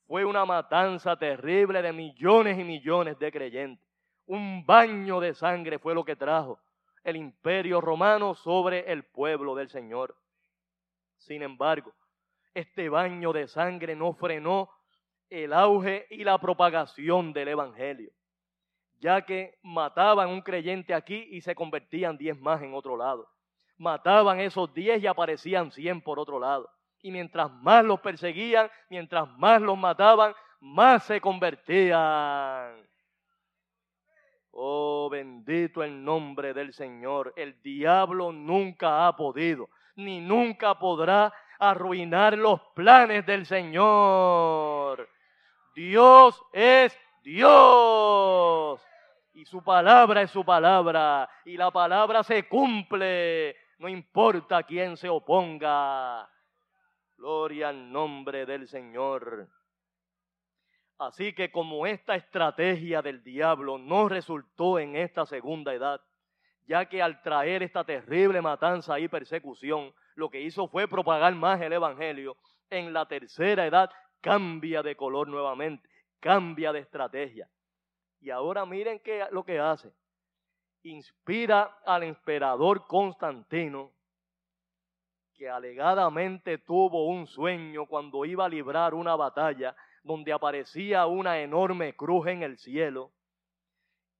Fue 0.08 0.26
una 0.26 0.46
matanza 0.46 1.16
terrible 1.18 1.82
de 1.82 1.94
millones 1.94 2.58
y 2.58 2.64
millones 2.64 3.20
de 3.20 3.32
creyentes. 3.32 3.86
Un 4.26 4.66
baño 4.66 5.20
de 5.20 5.36
sangre 5.36 5.78
fue 5.78 5.94
lo 5.94 6.04
que 6.04 6.16
trajo 6.16 6.60
el 7.04 7.16
imperio 7.16 7.82
romano 7.82 8.36
sobre 8.36 8.92
el 8.92 9.04
pueblo 9.04 9.56
del 9.56 9.70
Señor. 9.70 10.16
Sin 11.18 11.42
embargo, 11.42 11.94
este 12.54 12.90
baño 12.90 13.34
de 13.34 13.48
sangre 13.48 13.96
no 13.96 14.14
frenó 14.14 14.70
el 15.30 15.54
auge 15.54 16.08
y 16.10 16.24
la 16.24 16.38
propagación 16.40 17.34
del 17.34 17.50
Evangelio, 17.50 18.12
ya 19.00 19.22
que 19.26 19.58
mataban 19.62 20.30
un 20.30 20.42
creyente 20.42 20.94
aquí 20.94 21.28
y 21.30 21.42
se 21.42 21.56
convertían 21.56 22.18
diez 22.18 22.40
más 22.40 22.62
en 22.62 22.74
otro 22.74 22.98
lado. 22.98 23.28
Mataban 23.78 24.40
esos 24.40 24.74
diez 24.74 25.02
y 25.02 25.08
aparecían 25.08 25.72
cien 25.72 26.02
por 26.02 26.20
otro 26.20 26.40
lado. 26.40 26.70
Y 27.02 27.12
mientras 27.12 27.50
más 27.50 27.86
los 27.86 28.02
perseguían, 28.02 28.70
mientras 28.90 29.30
más 29.38 29.62
los 29.62 29.78
mataban, 29.78 30.34
más 30.60 31.06
se 31.06 31.22
convertían. 31.22 32.89
Oh, 34.62 35.08
bendito 35.10 35.84
el 35.84 36.04
nombre 36.04 36.54
del 36.54 36.74
Señor. 36.74 37.32
El 37.38 37.62
diablo 37.62 38.34
nunca 38.34 39.08
ha 39.08 39.16
podido, 39.16 39.70
ni 39.96 40.20
nunca 40.20 40.78
podrá 40.78 41.34
arruinar 41.58 42.38
los 42.38 42.60
planes 42.76 43.26
del 43.26 43.46
Señor. 43.46 45.08
Dios 45.74 46.44
es 46.52 46.94
Dios. 47.24 48.82
Y 49.34 49.46
su 49.46 49.64
palabra 49.64 50.24
es 50.24 50.32
su 50.32 50.44
palabra. 50.44 51.30
Y 51.46 51.56
la 51.56 51.72
palabra 51.72 52.22
se 52.22 52.46
cumple. 52.50 53.56
No 53.78 53.88
importa 53.88 54.64
quién 54.64 54.98
se 54.98 55.08
oponga. 55.08 56.30
Gloria 57.16 57.70
al 57.70 57.90
nombre 57.90 58.46
del 58.46 58.68
Señor. 58.68 59.48
Así 61.00 61.32
que 61.32 61.50
como 61.50 61.88
esta 61.88 62.16
estrategia 62.16 63.02
del 63.02 63.24
diablo 63.24 63.78
no 63.78 64.10
resultó 64.10 64.80
en 64.80 64.98
esta 64.98 65.26
segunda 65.26 65.74
edad, 65.74 66.02
ya 66.68 66.90
que 66.90 67.02
al 67.02 67.22
traer 67.22 67.64
esta 67.64 67.86
terrible 67.86 68.42
matanza 68.42 69.00
y 69.00 69.08
persecución, 69.08 69.94
lo 70.16 70.30
que 70.30 70.42
hizo 70.42 70.68
fue 70.68 70.90
propagar 70.90 71.34
más 71.36 71.62
el 71.62 71.72
Evangelio, 71.72 72.36
en 72.70 72.92
la 72.92 73.08
tercera 73.08 73.66
edad 73.66 73.90
cambia 74.20 74.84
de 74.84 74.98
color 74.98 75.30
nuevamente, 75.30 75.90
cambia 76.20 76.74
de 76.74 76.80
estrategia. 76.80 77.50
Y 78.20 78.30
ahora 78.30 78.66
miren 78.66 79.00
qué, 79.00 79.26
lo 79.32 79.46
que 79.46 79.58
hace. 79.58 79.94
Inspira 80.84 81.80
al 81.86 82.04
emperador 82.04 82.86
Constantino, 82.86 83.94
que 85.34 85.50
alegadamente 85.50 86.58
tuvo 86.58 87.08
un 87.08 87.26
sueño 87.26 87.86
cuando 87.86 88.26
iba 88.26 88.44
a 88.44 88.50
librar 88.50 88.94
una 88.94 89.16
batalla 89.16 89.74
donde 90.04 90.34
aparecía 90.34 91.06
una 91.06 91.40
enorme 91.40 91.96
cruz 91.96 92.28
en 92.28 92.44
el 92.44 92.58
cielo 92.58 93.12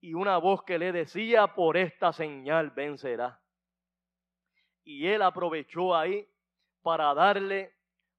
y 0.00 0.14
una 0.14 0.38
voz 0.38 0.62
que 0.64 0.78
le 0.78 0.92
decía, 0.92 1.54
por 1.54 1.76
esta 1.76 2.12
señal 2.12 2.70
vencerá. 2.70 3.40
Y 4.82 5.06
él 5.06 5.22
aprovechó 5.22 5.94
ahí 5.94 6.26
para 6.82 7.12
darle 7.14 7.74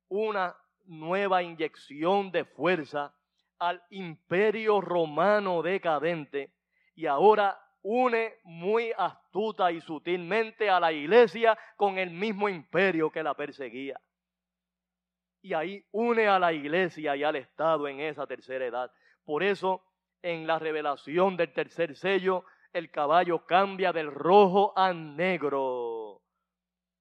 una 0.07 0.55
nueva 0.85 1.41
inyección 1.41 2.31
de 2.31 2.45
fuerza 2.45 3.15
al 3.57 3.81
imperio 3.89 4.81
romano 4.81 5.61
decadente 5.61 6.53
y 6.95 7.05
ahora 7.05 7.59
une 7.83 8.35
muy 8.43 8.91
astuta 8.97 9.71
y 9.71 9.81
sutilmente 9.81 10.69
a 10.69 10.79
la 10.79 10.91
iglesia 10.91 11.57
con 11.75 11.97
el 11.97 12.11
mismo 12.11 12.47
imperio 12.47 13.09
que 13.11 13.23
la 13.23 13.33
perseguía. 13.33 13.99
Y 15.41 15.53
ahí 15.53 15.83
une 15.91 16.27
a 16.27 16.37
la 16.37 16.53
iglesia 16.53 17.15
y 17.15 17.23
al 17.23 17.35
Estado 17.35 17.87
en 17.87 17.99
esa 17.99 18.27
tercera 18.27 18.65
edad. 18.65 18.91
Por 19.23 19.43
eso, 19.43 19.83
en 20.21 20.45
la 20.45 20.59
revelación 20.59 21.35
del 21.35 21.51
tercer 21.53 21.95
sello, 21.95 22.45
el 22.73 22.91
caballo 22.91 23.45
cambia 23.45 23.91
del 23.91 24.11
rojo 24.11 24.73
a 24.75 24.93
negro. 24.93 26.21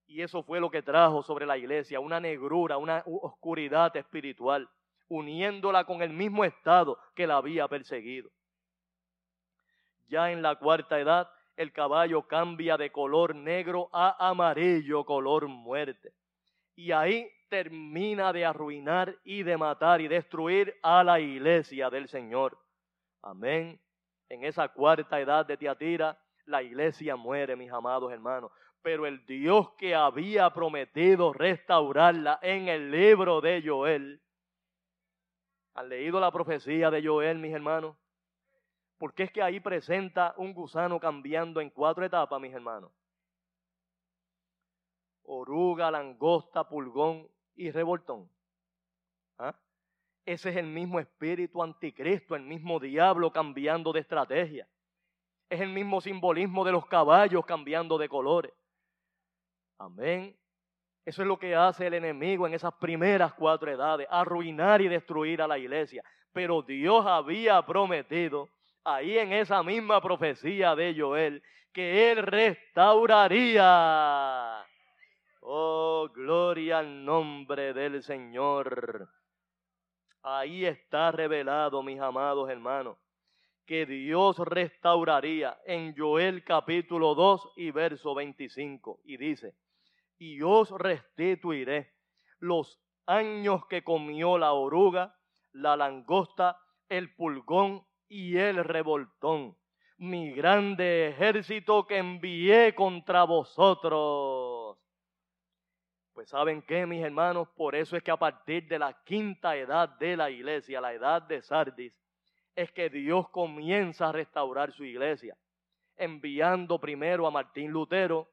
Y 0.06 0.22
eso 0.22 0.42
fue 0.42 0.58
lo 0.58 0.70
que 0.70 0.82
trajo 0.82 1.22
sobre 1.22 1.46
la 1.46 1.56
iglesia, 1.56 2.00
una 2.00 2.18
negrura, 2.18 2.78
una 2.78 3.04
oscuridad 3.06 3.94
espiritual, 3.96 4.68
uniéndola 5.08 5.84
con 5.84 6.02
el 6.02 6.10
mismo 6.10 6.44
estado 6.44 6.98
que 7.14 7.26
la 7.26 7.36
había 7.36 7.68
perseguido. 7.68 8.30
Ya 10.08 10.32
en 10.32 10.42
la 10.42 10.56
cuarta 10.56 10.98
edad, 10.98 11.30
el 11.56 11.72
caballo 11.72 12.26
cambia 12.26 12.76
de 12.76 12.90
color 12.90 13.36
negro 13.36 13.88
a 13.92 14.28
amarillo, 14.28 15.04
color 15.04 15.46
muerte. 15.46 16.12
Y 16.76 16.92
ahí 16.92 17.30
termina 17.48 18.32
de 18.32 18.44
arruinar 18.44 19.16
y 19.24 19.42
de 19.42 19.56
matar 19.56 20.00
y 20.00 20.08
destruir 20.08 20.78
a 20.82 21.02
la 21.04 21.20
iglesia 21.20 21.90
del 21.90 22.08
Señor. 22.08 22.58
Amén. 23.22 23.80
En 24.28 24.44
esa 24.44 24.68
cuarta 24.68 25.20
edad 25.20 25.44
de 25.44 25.56
Tiatira, 25.56 26.18
la 26.46 26.62
iglesia 26.62 27.16
muere, 27.16 27.56
mis 27.56 27.70
amados 27.70 28.12
hermanos 28.12 28.50
pero 28.82 29.06
el 29.06 29.24
Dios 29.26 29.70
que 29.72 29.94
había 29.94 30.50
prometido 30.50 31.32
restaurarla 31.32 32.38
en 32.42 32.68
el 32.68 32.90
libro 32.90 33.40
de 33.40 33.62
Joel. 33.64 34.20
¿Han 35.74 35.88
leído 35.88 36.18
la 36.20 36.30
profecía 36.30 36.90
de 36.90 37.06
Joel, 37.06 37.38
mis 37.38 37.54
hermanos? 37.54 37.96
Porque 38.98 39.24
es 39.24 39.32
que 39.32 39.42
ahí 39.42 39.60
presenta 39.60 40.34
un 40.36 40.52
gusano 40.52 40.98
cambiando 40.98 41.60
en 41.60 41.70
cuatro 41.70 42.04
etapas, 42.04 42.40
mis 42.40 42.52
hermanos. 42.52 42.90
Oruga, 45.32 45.92
langosta, 45.92 46.68
pulgón 46.68 47.28
y 47.54 47.70
revoltón. 47.70 48.28
¿Ah? 49.38 49.54
Ese 50.26 50.50
es 50.50 50.56
el 50.56 50.66
mismo 50.66 50.98
espíritu 50.98 51.62
anticristo, 51.62 52.34
el 52.34 52.42
mismo 52.42 52.80
diablo 52.80 53.32
cambiando 53.32 53.92
de 53.92 54.00
estrategia. 54.00 54.66
Es 55.48 55.60
el 55.60 55.68
mismo 55.68 56.00
simbolismo 56.00 56.64
de 56.64 56.72
los 56.72 56.84
caballos 56.86 57.46
cambiando 57.46 57.96
de 57.96 58.08
colores. 58.08 58.52
Amén. 59.78 60.36
Eso 61.04 61.22
es 61.22 61.28
lo 61.28 61.38
que 61.38 61.54
hace 61.54 61.86
el 61.86 61.94
enemigo 61.94 62.48
en 62.48 62.54
esas 62.54 62.74
primeras 62.74 63.32
cuatro 63.34 63.70
edades, 63.70 64.08
arruinar 64.10 64.82
y 64.82 64.88
destruir 64.88 65.42
a 65.42 65.46
la 65.46 65.58
iglesia. 65.58 66.02
Pero 66.32 66.62
Dios 66.62 67.06
había 67.06 67.64
prometido 67.64 68.48
ahí 68.82 69.16
en 69.16 69.32
esa 69.32 69.62
misma 69.62 70.00
profecía 70.00 70.74
de 70.74 70.92
Joel 70.98 71.40
que 71.72 72.10
Él 72.10 72.18
restauraría. 72.18 74.66
Oh, 75.52 76.08
gloria 76.14 76.78
al 76.78 77.04
nombre 77.04 77.74
del 77.74 78.04
Señor. 78.04 79.08
Ahí 80.22 80.64
está 80.64 81.10
revelado, 81.10 81.82
mis 81.82 81.98
amados 81.98 82.48
hermanos, 82.48 82.98
que 83.66 83.84
Dios 83.84 84.38
restauraría 84.38 85.58
en 85.66 85.96
Joel 85.96 86.44
capítulo 86.44 87.16
2 87.16 87.54
y 87.56 87.72
verso 87.72 88.14
25. 88.14 89.00
Y 89.02 89.16
dice, 89.16 89.56
y 90.18 90.40
os 90.40 90.70
restituiré 90.70 91.94
los 92.38 92.80
años 93.06 93.66
que 93.66 93.82
comió 93.82 94.38
la 94.38 94.52
oruga, 94.52 95.16
la 95.50 95.76
langosta, 95.76 96.60
el 96.88 97.12
pulgón 97.16 97.84
y 98.08 98.36
el 98.36 98.62
revoltón, 98.62 99.56
mi 99.98 100.30
grande 100.30 101.08
ejército 101.08 101.88
que 101.88 101.98
envié 101.98 102.72
contra 102.76 103.24
vosotros. 103.24 104.39
Pues 106.12 106.28
saben 106.28 106.62
qué, 106.62 106.86
mis 106.86 107.02
hermanos, 107.02 107.48
por 107.56 107.74
eso 107.74 107.96
es 107.96 108.02
que 108.02 108.10
a 108.10 108.16
partir 108.16 108.66
de 108.68 108.78
la 108.78 108.92
quinta 109.04 109.56
edad 109.56 109.88
de 109.88 110.16
la 110.16 110.30
iglesia, 110.30 110.80
la 110.80 110.92
edad 110.92 111.22
de 111.22 111.40
Sardis, 111.42 111.92
es 112.54 112.72
que 112.72 112.90
Dios 112.90 113.28
comienza 113.30 114.08
a 114.08 114.12
restaurar 114.12 114.72
su 114.72 114.84
iglesia, 114.84 115.36
enviando 115.96 116.80
primero 116.80 117.26
a 117.26 117.30
Martín 117.30 117.70
Lutero, 117.70 118.28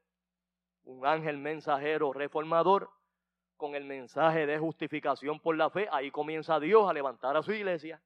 un 0.84 1.06
ángel 1.06 1.38
mensajero 1.38 2.14
reformador 2.14 2.90
con 3.58 3.76
el 3.76 3.84
mensaje 3.84 4.46
de 4.46 4.58
justificación 4.58 5.40
por 5.40 5.58
la 5.58 5.70
fe. 5.70 5.88
Ahí 5.92 6.12
comienza 6.12 6.60
Dios 6.60 6.90
a 6.90 6.94
levantar 6.94 7.36
a 7.36 7.44
su 7.44 7.52
iglesia. 7.52 8.02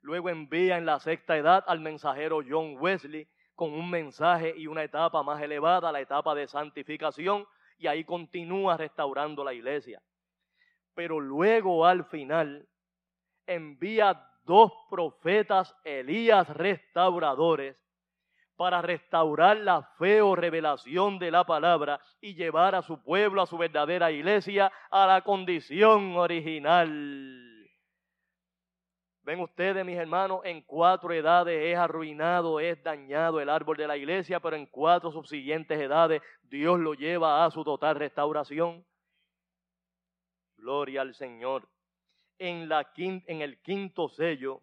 Luego 0.00 0.28
envía 0.28 0.76
en 0.76 0.86
la 0.86 1.00
sexta 1.00 1.36
edad 1.36 1.64
al 1.66 1.80
mensajero 1.80 2.40
John 2.46 2.76
Wesley 2.78 3.28
con 3.54 3.72
un 3.72 3.90
mensaje 3.90 4.54
y 4.56 4.66
una 4.66 4.82
etapa 4.82 5.22
más 5.22 5.40
elevada, 5.40 5.92
la 5.92 6.00
etapa 6.00 6.34
de 6.34 6.48
santificación, 6.48 7.46
y 7.78 7.86
ahí 7.86 8.04
continúa 8.04 8.76
restaurando 8.76 9.44
la 9.44 9.52
iglesia. 9.52 10.02
Pero 10.94 11.20
luego 11.20 11.86
al 11.86 12.04
final 12.04 12.68
envía 13.46 14.28
dos 14.44 14.72
profetas 14.90 15.74
Elías 15.84 16.48
restauradores 16.48 17.76
para 18.56 18.82
restaurar 18.82 19.56
la 19.56 19.82
fe 19.98 20.22
o 20.22 20.36
revelación 20.36 21.18
de 21.18 21.30
la 21.30 21.44
palabra 21.44 22.00
y 22.20 22.34
llevar 22.34 22.74
a 22.74 22.82
su 22.82 23.02
pueblo, 23.02 23.42
a 23.42 23.46
su 23.46 23.58
verdadera 23.58 24.12
iglesia, 24.12 24.72
a 24.90 25.06
la 25.06 25.22
condición 25.22 26.16
original. 26.16 27.53
Ven 29.24 29.40
ustedes, 29.40 29.86
mis 29.86 29.96
hermanos, 29.96 30.42
en 30.44 30.60
cuatro 30.60 31.10
edades 31.10 31.58
es 31.58 31.78
arruinado, 31.78 32.60
es 32.60 32.82
dañado 32.82 33.40
el 33.40 33.48
árbol 33.48 33.74
de 33.78 33.86
la 33.86 33.96
iglesia, 33.96 34.38
pero 34.38 34.54
en 34.54 34.66
cuatro 34.66 35.10
subsiguientes 35.10 35.80
edades 35.80 36.20
Dios 36.42 36.78
lo 36.78 36.92
lleva 36.92 37.42
a 37.42 37.50
su 37.50 37.64
total 37.64 37.96
restauración. 37.96 38.84
Gloria 40.58 41.00
al 41.00 41.14
Señor. 41.14 41.66
En, 42.38 42.68
la 42.68 42.86
en 42.96 43.40
el 43.40 43.62
quinto 43.62 44.10
sello, 44.10 44.60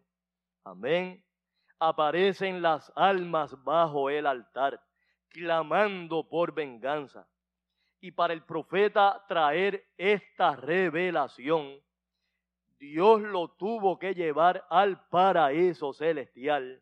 amén, 0.63 1.25
aparecen 1.79 2.61
las 2.61 2.91
almas 2.95 3.63
bajo 3.63 4.11
el 4.11 4.27
altar, 4.27 4.79
clamando 5.29 6.29
por 6.29 6.53
venganza. 6.53 7.27
Y 7.99 8.11
para 8.11 8.33
el 8.33 8.43
profeta 8.43 9.25
traer 9.27 9.87
esta 9.97 10.55
revelación, 10.55 11.81
Dios 12.81 13.21
lo 13.21 13.47
tuvo 13.47 13.99
que 13.99 14.15
llevar 14.15 14.65
al 14.67 15.07
paraíso 15.09 15.93
celestial. 15.93 16.81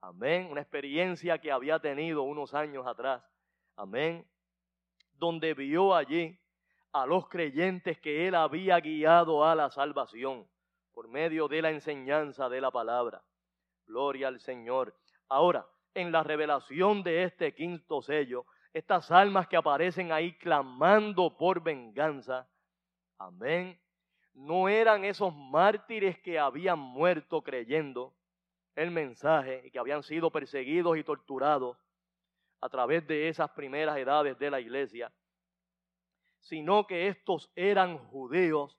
Amén. 0.00 0.48
Una 0.50 0.62
experiencia 0.62 1.38
que 1.38 1.52
había 1.52 1.78
tenido 1.80 2.22
unos 2.22 2.54
años 2.54 2.86
atrás. 2.86 3.22
Amén. 3.76 4.26
Donde 5.12 5.52
vio 5.52 5.94
allí 5.94 6.40
a 6.92 7.04
los 7.04 7.28
creyentes 7.28 8.00
que 8.00 8.26
él 8.26 8.34
había 8.34 8.80
guiado 8.80 9.44
a 9.44 9.54
la 9.54 9.68
salvación 9.68 10.48
por 10.94 11.08
medio 11.08 11.46
de 11.46 11.60
la 11.60 11.72
enseñanza 11.72 12.48
de 12.48 12.62
la 12.62 12.70
palabra. 12.70 13.22
Gloria 13.84 14.28
al 14.28 14.40
Señor. 14.40 14.96
Ahora, 15.28 15.66
en 15.92 16.10
la 16.10 16.22
revelación 16.22 17.02
de 17.02 17.24
este 17.24 17.54
quinto 17.54 18.00
sello, 18.00 18.46
estas 18.72 19.10
almas 19.10 19.46
que 19.46 19.58
aparecen 19.58 20.10
ahí 20.10 20.38
clamando 20.38 21.36
por 21.36 21.62
venganza, 21.62 22.48
amén, 23.18 23.78
no 24.38 24.68
eran 24.68 25.04
esos 25.04 25.34
mártires 25.34 26.18
que 26.20 26.38
habían 26.38 26.78
muerto 26.78 27.42
creyendo 27.42 28.14
el 28.76 28.92
mensaje 28.92 29.62
y 29.64 29.70
que 29.72 29.78
habían 29.80 30.04
sido 30.04 30.30
perseguidos 30.30 30.96
y 30.96 31.02
torturados 31.02 31.76
a 32.60 32.68
través 32.68 33.06
de 33.08 33.28
esas 33.28 33.50
primeras 33.50 33.96
edades 33.98 34.38
de 34.38 34.50
la 34.50 34.60
iglesia, 34.60 35.12
sino 36.38 36.86
que 36.86 37.08
estos 37.08 37.50
eran 37.56 37.98
judíos 37.98 38.78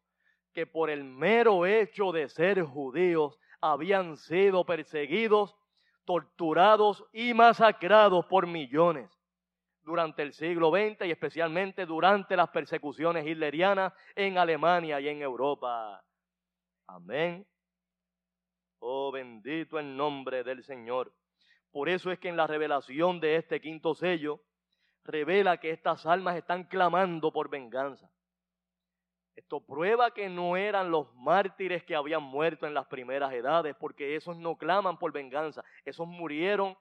que 0.53 0.65
por 0.65 0.89
el 0.89 1.03
mero 1.03 1.65
hecho 1.65 2.13
de 2.13 2.29
ser 2.29 2.63
judíos 2.63 3.37
habían 3.59 4.15
sido 4.15 4.65
perseguidos, 4.65 5.57
torturados 6.05 7.05
y 7.11 7.33
masacrados 7.33 8.25
por 8.27 8.47
millones 8.47 9.18
durante 9.89 10.21
el 10.21 10.33
siglo 10.33 10.69
XX 10.69 11.07
y 11.07 11.11
especialmente 11.11 11.85
durante 11.87 12.35
las 12.35 12.49
persecuciones 12.49 13.25
hitlerianas 13.25 13.91
en 14.15 14.37
Alemania 14.37 14.99
y 15.01 15.09
en 15.09 15.21
Europa. 15.23 16.03
Amén. 16.85 17.45
Oh, 18.79 19.11
bendito 19.11 19.79
el 19.79 19.97
nombre 19.97 20.43
del 20.43 20.63
Señor. 20.63 21.11
Por 21.71 21.89
eso 21.89 22.11
es 22.11 22.19
que 22.19 22.29
en 22.29 22.37
la 22.37 22.45
revelación 22.45 23.19
de 23.19 23.37
este 23.37 23.59
quinto 23.59 23.95
sello 23.95 24.39
revela 25.03 25.57
que 25.57 25.71
estas 25.71 26.05
almas 26.05 26.37
están 26.37 26.65
clamando 26.65 27.31
por 27.31 27.49
venganza. 27.49 28.11
Esto 29.35 29.59
prueba 29.59 30.13
que 30.13 30.29
no 30.29 30.55
eran 30.55 30.91
los 30.91 31.11
mártires 31.15 31.83
que 31.83 31.95
habían 31.95 32.21
muerto 32.21 32.67
en 32.67 32.75
las 32.75 32.85
primeras 32.85 33.33
edades, 33.33 33.75
porque 33.79 34.15
esos 34.15 34.37
no 34.37 34.55
claman 34.55 34.99
por 34.99 35.11
venganza, 35.11 35.63
esos 35.83 36.07
murieron 36.07 36.77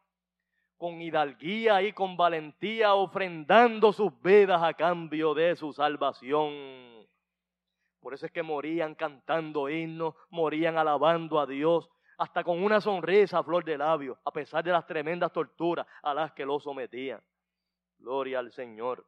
con 0.79 1.03
hidalguía 1.03 1.83
y 1.83 1.93
con 1.93 2.16
valentía, 2.16 2.95
ofrendando 2.95 3.93
sus 3.93 4.12
vidas 4.22 4.62
a 4.62 4.72
cambio 4.74 5.35
de 5.35 5.57
su 5.57 5.72
salvación. 5.72 7.07
Por 8.01 8.14
eso 8.14 8.26
es 8.26 8.33
que 8.33 8.45
morían 8.45 8.95
cantando 8.95 9.68
himnos, 9.68 10.14
morían 10.31 10.79
alabando 10.79 11.41
a 11.41 11.47
Dios, 11.47 11.91
hasta 12.16 12.45
con 12.45 12.62
una 12.62 12.81
sonrisa 12.81 13.39
a 13.39 13.43
flor 13.43 13.64
de 13.64 13.76
labio, 13.76 14.18
a 14.24 14.31
pesar 14.31 14.62
de 14.64 14.70
las 14.70 14.87
tremendas 14.87 15.33
torturas 15.33 15.87
a 16.03 16.14
las 16.14 16.33
que 16.33 16.47
lo 16.47 16.61
sometían. 16.61 17.20
Gloria 17.99 18.39
al 18.39 18.53
Señor. 18.53 19.05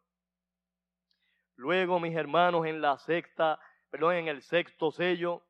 Luego, 1.55 2.01
mis 2.01 2.16
hermanos, 2.16 2.66
en 2.66 2.81
la 2.81 2.99
sexta, 2.99 3.61
perdón, 3.91 4.16
en 4.16 4.29
el 4.29 4.43
sexto 4.43 4.91
sello, 4.91 5.43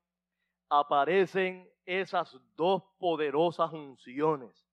aparecen 0.68 1.68
esas 1.86 2.38
dos 2.56 2.82
poderosas 2.98 3.72
unciones 3.72 4.69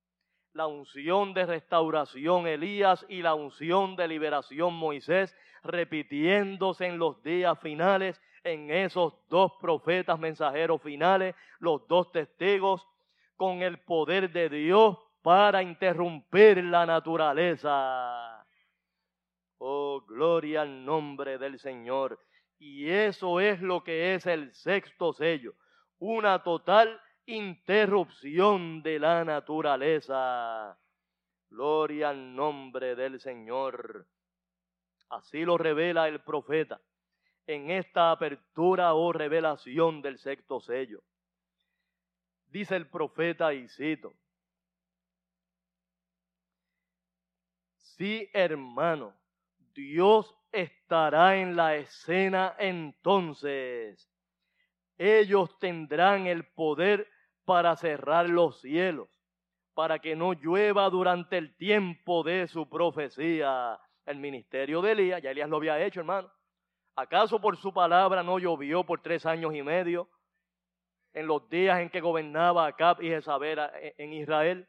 la 0.58 0.66
unción 0.66 1.36
de 1.36 1.45
restauración 1.45 2.47
Elías 2.47 3.05
y 3.08 3.22
la 3.22 3.36
unción 3.36 3.95
de 3.95 4.08
liberación 4.08 4.74
Moisés, 4.74 5.38
repitiéndose 5.64 6.88
en 6.88 6.97
los 6.97 7.22
días 7.22 7.60
finales, 7.60 8.20
en 8.43 8.72
esos 8.72 9.14
dos 9.30 9.51
profetas 9.62 10.18
mensajeros 10.18 10.82
finales, 10.82 11.36
los 11.60 11.88
dos 11.88 12.12
testigos, 12.12 12.88
con 13.36 13.62
el 13.62 13.78
poder 13.78 14.32
de 14.32 14.49
Dios 14.49 14.97
para 15.22 15.62
interrumpir 15.62 16.64
la 16.64 16.88
naturaleza. 16.88 18.43
Oh, 19.60 20.01
gloria 20.08 20.64
al 20.64 20.84
nombre 20.84 21.38
del 21.38 21.60
Señor. 21.60 22.20
Y 22.58 22.89
eso 22.89 23.39
es 23.39 23.62
lo 23.62 23.84
que 23.84 24.16
es 24.16 24.26
el 24.26 24.51
sexto 24.55 25.14
sello, 25.14 25.53
una 25.99 26.41
total 26.41 26.99
interrupción 27.28 28.82
de 28.82 28.99
la 28.99 29.23
naturaleza. 29.23 30.78
Gloria 31.49 32.09
al 32.09 32.36
nombre 32.36 32.95
del 32.95 33.19
Señor. 33.19 34.07
Así 35.09 35.45
lo 35.45 35.57
revela 35.57 36.07
el 36.07 36.21
profeta 36.21 36.82
en 37.45 37.69
esta 37.69 38.11
apertura 38.11 38.93
o 38.93 39.13
revelación 39.13 40.01
del 40.01 40.17
sexto 40.17 40.59
sello. 40.59 41.01
Dice 42.47 42.75
el 42.75 42.88
profeta 42.89 43.53
y 43.53 43.67
cito, 43.69 44.13
Sí, 47.75 48.30
hermano, 48.32 49.15
Dios 49.73 50.36
estará 50.51 51.38
en 51.38 51.55
la 51.55 51.78
escena 51.78 52.55
entonces. 52.59 54.07
Ellos 54.97 55.57
tendrán 55.59 56.28
el 56.28 56.45
poder 56.45 57.09
para 57.48 57.78
cerrar 57.78 58.28
los 58.28 58.60
cielos, 58.60 59.08
para 59.74 60.00
que 60.00 60.18
no 60.18 60.34
llueva 60.34 60.89
durante 60.89 61.38
el 61.38 61.56
tiempo 61.56 62.22
de 62.22 62.45
su 62.50 62.68
profecía. 62.68 63.80
El 64.06 64.18
ministerio 64.18 64.82
de 64.82 64.91
Elías, 64.91 65.22
ya 65.22 65.32
Elías 65.32 65.50
lo 65.50 65.56
había 65.56 65.82
hecho, 65.82 66.02
hermano. 66.02 66.30
¿Acaso 66.98 67.39
por 67.39 67.56
su 67.56 67.74
palabra 67.74 68.22
no 68.22 68.38
llovió 68.38 68.84
por 68.84 69.02
tres 69.02 69.26
años 69.26 69.56
y 69.56 69.64
medio 69.64 70.10
en 71.14 71.26
los 71.26 71.48
días 71.48 71.80
en 71.80 71.89
que 71.89 72.02
gobernaba 72.02 72.68
Acab 72.68 73.02
y 73.02 73.08
Jezabel 73.08 73.60
en 73.98 74.12
Israel? 74.12 74.68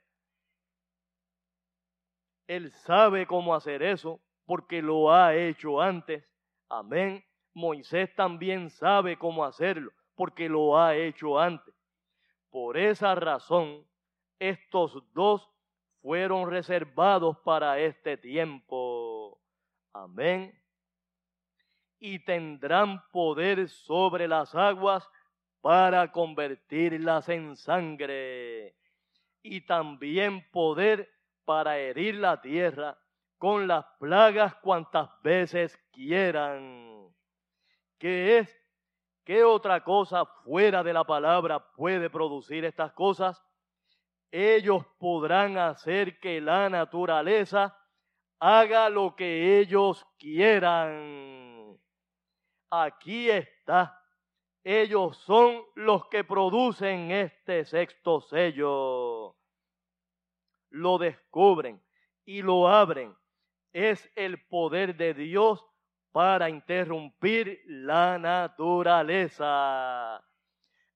Él 2.47 2.71
sabe 2.71 3.27
cómo 3.27 3.57
hacer 3.57 3.83
eso 3.83 4.21
porque 4.47 4.81
lo 4.83 5.13
ha 5.13 5.35
hecho 5.35 5.81
antes. 5.81 6.25
Amén. 6.69 7.25
Moisés 7.55 8.15
también 8.15 8.71
sabe 8.71 9.19
cómo 9.19 9.45
hacerlo 9.45 9.91
porque 10.15 10.49
lo 10.49 10.79
ha 10.79 10.95
hecho 10.95 11.41
antes. 11.41 11.75
Por 12.61 12.77
esa 12.77 13.15
razón, 13.15 13.87
estos 14.41 15.01
dos 15.15 15.49
fueron 16.03 16.51
reservados 16.51 17.39
para 17.45 17.79
este 17.79 18.17
tiempo. 18.17 19.41
Amén. 19.93 20.61
Y 22.01 22.19
tendrán 22.19 23.01
poder 23.13 23.69
sobre 23.69 24.27
las 24.27 24.57
aguas 24.57 25.09
para 25.61 26.11
convertirlas 26.11 27.29
en 27.29 27.57
sangre. 27.57 28.75
Y 29.41 29.61
también 29.61 30.45
poder 30.51 31.09
para 31.45 31.79
herir 31.79 32.17
la 32.17 32.41
tierra 32.41 32.99
con 33.39 33.69
las 33.69 33.87
plagas 34.01 34.57
cuantas 34.57 35.09
veces 35.23 35.79
quieran. 35.93 37.15
Que 37.99 38.39
es 38.39 38.68
¿Qué 39.29 39.45
otra 39.45 39.85
cosa 39.85 40.25
fuera 40.25 40.83
de 40.83 40.95
la 40.95 41.05
palabra 41.05 41.61
puede 41.75 42.09
producir 42.09 42.65
estas 42.65 42.95
cosas? 42.95 43.45
Ellos 44.31 44.87
podrán 44.99 45.59
hacer 45.59 46.19
que 46.19 46.41
la 46.41 46.71
naturaleza 46.71 47.79
haga 48.39 48.89
lo 48.89 49.15
que 49.15 49.59
ellos 49.59 50.07
quieran. 50.19 51.79
Aquí 52.71 53.29
está. 53.29 54.03
Ellos 54.65 55.19
son 55.19 55.63
los 55.75 56.07
que 56.07 56.25
producen 56.25 57.11
este 57.11 57.67
sexto 57.67 58.23
sello. 58.23 59.37
Lo 60.71 60.97
descubren 60.97 61.85
y 62.25 62.41
lo 62.41 62.67
abren. 62.67 63.15
Es 63.75 64.11
el 64.17 64.43
poder 64.47 64.97
de 64.97 65.13
Dios 65.13 65.63
para 66.19 66.51
interrumpir 66.51 67.63
la 67.67 68.19
naturaleza. 68.19 70.21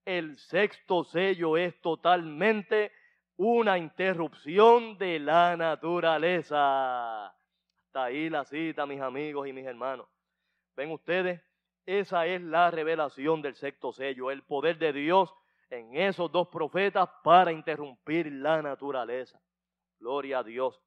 El 0.04 0.36
sexto 0.36 1.04
sello 1.04 1.56
es 1.56 1.80
totalmente 1.80 2.90
una 3.36 3.78
interrupción 3.78 4.98
de 4.98 5.20
la 5.20 5.56
naturaleza. 5.56 7.26
Hasta 7.26 8.02
ahí 8.02 8.28
la 8.30 8.44
cita, 8.44 8.84
mis 8.84 9.00
amigos 9.00 9.46
y 9.46 9.52
mis 9.52 9.64
hermanos. 9.64 10.08
Ven 10.74 10.90
ustedes, 10.90 11.40
esa 11.86 12.26
es 12.26 12.42
la 12.42 12.72
revelación 12.72 13.42
del 13.42 13.54
sexto 13.54 13.92
sello, 13.92 14.32
el 14.32 14.42
poder 14.42 14.76
de 14.76 14.92
Dios 14.92 15.32
en 15.70 15.96
esos 15.96 16.32
dos 16.32 16.48
profetas 16.48 17.08
para 17.22 17.52
interrumpir 17.52 18.26
la 18.26 18.60
naturaleza. 18.60 19.40
Gloria 20.00 20.40
a 20.40 20.42
Dios. 20.42 20.82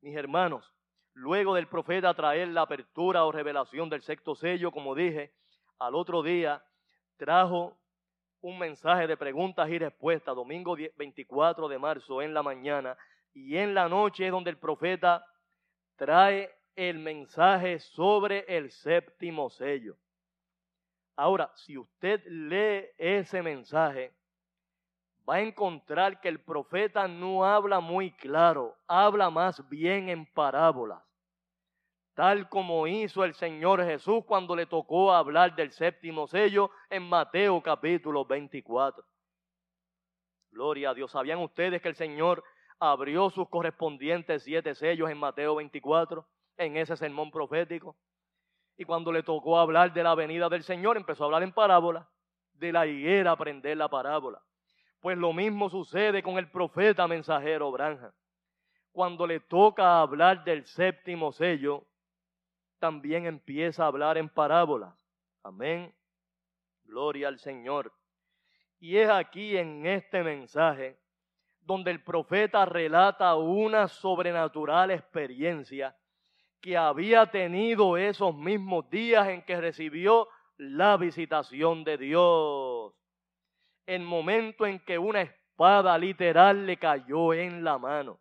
Mis 0.00 0.16
hermanos, 0.16 0.68
Luego 1.14 1.54
del 1.54 1.68
profeta 1.68 2.14
traer 2.14 2.48
la 2.48 2.62
apertura 2.62 3.24
o 3.24 3.32
revelación 3.32 3.88
del 3.90 4.02
sexto 4.02 4.34
sello, 4.34 4.70
como 4.70 4.94
dije, 4.94 5.32
al 5.78 5.94
otro 5.94 6.22
día 6.22 6.64
trajo 7.16 7.76
un 8.40 8.58
mensaje 8.58 9.06
de 9.06 9.16
preguntas 9.16 9.68
y 9.68 9.78
respuestas, 9.78 10.34
domingo 10.34 10.74
24 10.74 11.68
de 11.68 11.78
marzo 11.78 12.22
en 12.22 12.34
la 12.34 12.42
mañana, 12.42 12.96
y 13.32 13.56
en 13.56 13.74
la 13.74 13.88
noche 13.88 14.26
es 14.26 14.32
donde 14.32 14.50
el 14.50 14.58
profeta 14.58 15.24
trae 15.96 16.50
el 16.74 16.98
mensaje 16.98 17.78
sobre 17.78 18.44
el 18.48 18.70
séptimo 18.70 19.50
sello. 19.50 19.96
Ahora, 21.16 21.52
si 21.54 21.76
usted 21.76 22.22
lee 22.26 22.88
ese 22.96 23.42
mensaje, 23.42 24.12
va 25.28 25.36
a 25.36 25.40
encontrar 25.40 26.20
que 26.20 26.28
el 26.28 26.40
profeta 26.40 27.06
no 27.06 27.44
habla 27.44 27.80
muy 27.80 28.10
claro, 28.12 28.76
habla 28.86 29.30
más 29.30 29.68
bien 29.68 30.08
en 30.08 30.26
parábolas, 30.26 31.02
tal 32.14 32.48
como 32.48 32.86
hizo 32.86 33.24
el 33.24 33.34
Señor 33.34 33.84
Jesús 33.84 34.24
cuando 34.26 34.56
le 34.56 34.66
tocó 34.66 35.12
hablar 35.12 35.54
del 35.54 35.70
séptimo 35.70 36.26
sello 36.26 36.70
en 36.90 37.08
Mateo 37.08 37.62
capítulo 37.62 38.24
24. 38.24 39.04
Gloria 40.50 40.90
a 40.90 40.94
Dios. 40.94 41.10
¿Sabían 41.10 41.38
ustedes 41.38 41.80
que 41.80 41.88
el 41.88 41.94
Señor 41.94 42.44
abrió 42.78 43.30
sus 43.30 43.48
correspondientes 43.48 44.42
siete 44.42 44.74
sellos 44.74 45.08
en 45.08 45.16
Mateo 45.16 45.54
24, 45.54 46.26
en 46.58 46.76
ese 46.76 46.96
sermón 46.96 47.30
profético? 47.30 47.96
Y 48.76 48.84
cuando 48.84 49.12
le 49.12 49.22
tocó 49.22 49.58
hablar 49.58 49.94
de 49.94 50.02
la 50.02 50.14
venida 50.14 50.48
del 50.48 50.62
Señor, 50.62 50.96
empezó 50.96 51.22
a 51.22 51.26
hablar 51.26 51.42
en 51.42 51.52
parábola, 51.52 52.08
de 52.52 52.72
la 52.72 52.86
higuera 52.86 53.30
aprender 53.30 53.76
la 53.76 53.88
parábola 53.88 54.42
pues 55.02 55.18
lo 55.18 55.32
mismo 55.32 55.68
sucede 55.68 56.22
con 56.22 56.38
el 56.38 56.48
profeta 56.48 57.08
mensajero 57.08 57.72
Branja. 57.72 58.14
Cuando 58.92 59.26
le 59.26 59.40
toca 59.40 60.00
hablar 60.00 60.44
del 60.44 60.64
séptimo 60.64 61.32
sello, 61.32 61.84
también 62.78 63.26
empieza 63.26 63.82
a 63.82 63.88
hablar 63.88 64.16
en 64.16 64.28
parábolas. 64.28 64.94
Amén. 65.42 65.92
Gloria 66.84 67.26
al 67.26 67.40
Señor. 67.40 67.92
Y 68.78 68.96
es 68.96 69.10
aquí 69.10 69.56
en 69.56 69.86
este 69.86 70.22
mensaje 70.22 70.96
donde 71.60 71.90
el 71.90 72.04
profeta 72.04 72.64
relata 72.64 73.34
una 73.34 73.88
sobrenatural 73.88 74.92
experiencia 74.92 75.96
que 76.60 76.76
había 76.76 77.28
tenido 77.28 77.96
esos 77.96 78.36
mismos 78.36 78.88
días 78.88 79.28
en 79.28 79.42
que 79.42 79.60
recibió 79.60 80.28
la 80.58 80.96
visitación 80.96 81.82
de 81.82 81.98
Dios. 81.98 83.01
El 83.86 84.02
momento 84.02 84.66
en 84.66 84.78
que 84.80 84.98
una 84.98 85.22
espada 85.22 85.96
literal 85.98 86.66
le 86.66 86.76
cayó 86.76 87.34
en 87.34 87.64
la 87.64 87.78
mano. 87.78 88.20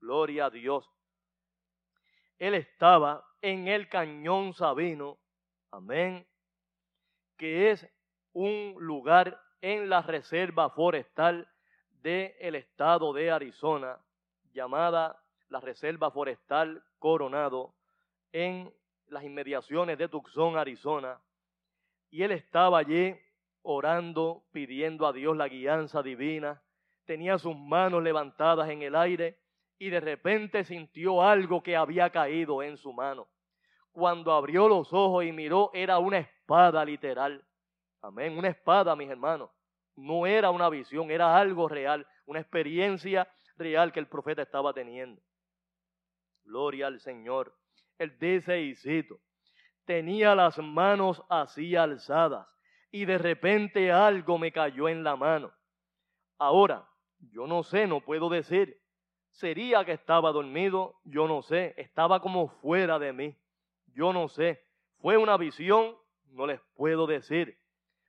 Gloria 0.00 0.46
a 0.46 0.50
Dios. 0.50 0.88
Él 2.38 2.54
estaba 2.54 3.24
en 3.40 3.68
el 3.68 3.88
cañón 3.88 4.52
Sabino, 4.54 5.18
amén, 5.70 6.26
que 7.36 7.70
es 7.70 7.86
un 8.32 8.74
lugar 8.78 9.40
en 9.60 9.88
la 9.88 10.02
reserva 10.02 10.70
forestal 10.70 11.48
del 12.02 12.54
estado 12.54 13.12
de 13.12 13.30
Arizona, 13.30 13.98
llamada 14.52 15.22
la 15.48 15.60
Reserva 15.60 16.10
Forestal 16.10 16.82
Coronado, 16.98 17.74
en 18.32 18.72
las 19.06 19.24
inmediaciones 19.24 19.96
de 19.98 20.08
Tucson, 20.08 20.56
Arizona. 20.56 21.20
Y 22.10 22.22
él 22.22 22.32
estaba 22.32 22.78
allí 22.78 23.14
orando, 23.68 24.44
pidiendo 24.52 25.06
a 25.06 25.12
Dios 25.12 25.36
la 25.36 25.48
guianza 25.48 26.02
divina. 26.02 26.62
Tenía 27.04 27.36
sus 27.36 27.56
manos 27.56 28.02
levantadas 28.02 28.70
en 28.70 28.82
el 28.82 28.94
aire 28.94 29.40
y 29.78 29.90
de 29.90 29.98
repente 30.00 30.64
sintió 30.64 31.22
algo 31.22 31.62
que 31.62 31.76
había 31.76 32.10
caído 32.10 32.62
en 32.62 32.76
su 32.76 32.92
mano. 32.92 33.28
Cuando 33.90 34.32
abrió 34.32 34.68
los 34.68 34.92
ojos 34.92 35.24
y 35.24 35.32
miró, 35.32 35.70
era 35.74 35.98
una 35.98 36.18
espada 36.18 36.84
literal. 36.84 37.44
Amén, 38.02 38.38
una 38.38 38.48
espada, 38.48 38.94
mis 38.94 39.10
hermanos. 39.10 39.50
No 39.96 40.26
era 40.26 40.50
una 40.50 40.68
visión, 40.68 41.10
era 41.10 41.36
algo 41.36 41.68
real, 41.68 42.06
una 42.26 42.40
experiencia 42.40 43.28
real 43.56 43.92
que 43.92 43.98
el 43.98 44.06
profeta 44.06 44.42
estaba 44.42 44.72
teniendo. 44.72 45.20
Gloria 46.44 46.86
al 46.86 47.00
Señor. 47.00 47.52
Él 47.98 48.16
dice 48.18 48.60
y 48.60 48.76
cito, 48.76 49.18
tenía 49.86 50.34
las 50.36 50.58
manos 50.58 51.24
así 51.28 51.74
alzadas 51.74 52.46
y 52.90 53.04
de 53.04 53.18
repente 53.18 53.92
algo 53.92 54.38
me 54.38 54.52
cayó 54.52 54.88
en 54.88 55.04
la 55.04 55.16
mano. 55.16 55.52
Ahora, 56.38 56.88
yo 57.18 57.46
no 57.46 57.62
sé, 57.62 57.86
no 57.86 58.00
puedo 58.00 58.28
decir 58.28 58.80
¿Sería 59.36 59.84
que 59.84 59.92
estaba 59.92 60.32
dormido? 60.32 60.94
Yo 61.04 61.28
no 61.28 61.42
sé. 61.42 61.74
Estaba 61.76 62.20
como 62.20 62.48
fuera 62.48 62.98
de 62.98 63.12
mí. 63.12 63.36
Yo 63.94 64.10
no 64.14 64.28
sé. 64.28 64.62
¿Fue 65.02 65.18
una 65.18 65.36
visión? 65.36 65.94
No 66.30 66.46
les 66.46 66.58
puedo 66.74 67.06
decir. 67.06 67.58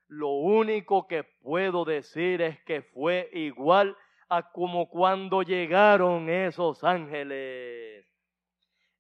Lo 0.07 0.29
único 0.29 1.05
que 1.05 1.25
puedo 1.25 1.83
decir 1.83 2.41
es 2.41 2.63
que 2.63 2.81
fue 2.81 3.29
igual 3.33 3.97
a 4.29 4.53
como 4.53 4.87
cuando 4.89 5.41
llegaron 5.41 6.29
esos 6.29 6.81
ángeles. 6.85 8.05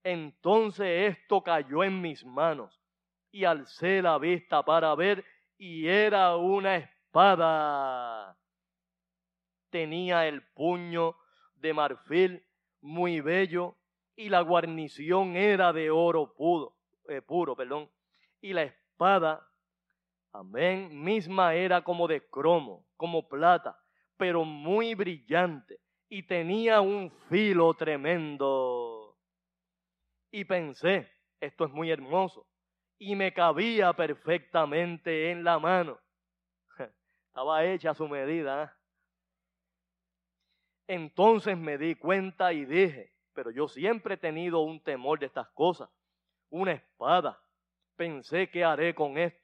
Entonces 0.03 1.17
esto 1.17 1.41
cayó 1.41 1.81
en 1.81 2.01
mis 2.01 2.25
manos 2.25 2.77
y 3.31 3.45
alcé 3.45 4.01
la 4.01 4.17
vista 4.17 4.63
para 4.63 4.93
ver 4.95 5.23
y 5.57 5.87
era 5.87 6.35
una 6.35 6.77
espada. 6.77 8.37
Tenía 9.69 10.27
el 10.27 10.41
puño 10.53 11.15
de 11.55 11.73
marfil 11.73 12.45
muy 12.81 13.21
bello 13.21 13.75
y 14.15 14.29
la 14.29 14.41
guarnición 14.41 15.35
era 15.35 15.73
de 15.73 15.89
oro 15.89 16.33
puro, 16.33 16.75
eh, 17.09 17.21
puro, 17.21 17.55
perdón, 17.55 17.89
y 18.41 18.53
la 18.53 18.63
espada, 18.63 19.47
amén, 20.31 21.03
misma 21.03 21.53
era 21.53 21.83
como 21.83 22.07
de 22.07 22.27
cromo, 22.29 22.85
como 22.95 23.27
plata, 23.27 23.77
pero 24.17 24.45
muy 24.45 24.95
brillante 24.95 25.79
y 26.09 26.23
tenía 26.23 26.81
un 26.81 27.11
filo 27.29 27.73
tremendo. 27.73 29.17
Y 30.31 30.45
pensé, 30.45 31.11
esto 31.39 31.65
es 31.65 31.71
muy 31.71 31.91
hermoso, 31.91 32.46
y 32.99 33.15
me 33.15 33.33
cabía 33.33 33.93
perfectamente 33.93 35.31
en 35.31 35.43
la 35.43 35.59
mano. 35.59 35.99
Estaba 37.27 37.65
hecha 37.65 37.91
a 37.91 37.95
su 37.95 38.07
medida. 38.07 38.63
¿eh? 38.63 38.69
Entonces 40.87 41.57
me 41.57 41.77
di 41.77 41.95
cuenta 41.95 42.53
y 42.53 42.65
dije, 42.65 43.13
pero 43.33 43.51
yo 43.51 43.67
siempre 43.67 44.15
he 44.15 44.17
tenido 44.17 44.61
un 44.61 44.81
temor 44.81 45.19
de 45.19 45.27
estas 45.27 45.49
cosas, 45.49 45.89
una 46.49 46.71
espada. 46.71 47.39
Pensé, 47.95 48.49
¿qué 48.49 48.63
haré 48.63 48.95
con 48.95 49.17
esto? 49.17 49.39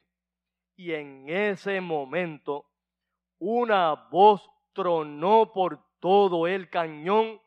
Y 0.76 0.94
en 0.94 1.30
ese 1.30 1.80
momento 1.82 2.70
una 3.40 3.94
voz 4.10 4.50
tronó 4.74 5.52
por 5.52 5.80
todo 6.00 6.48
el 6.48 6.70
cañón 6.70 7.40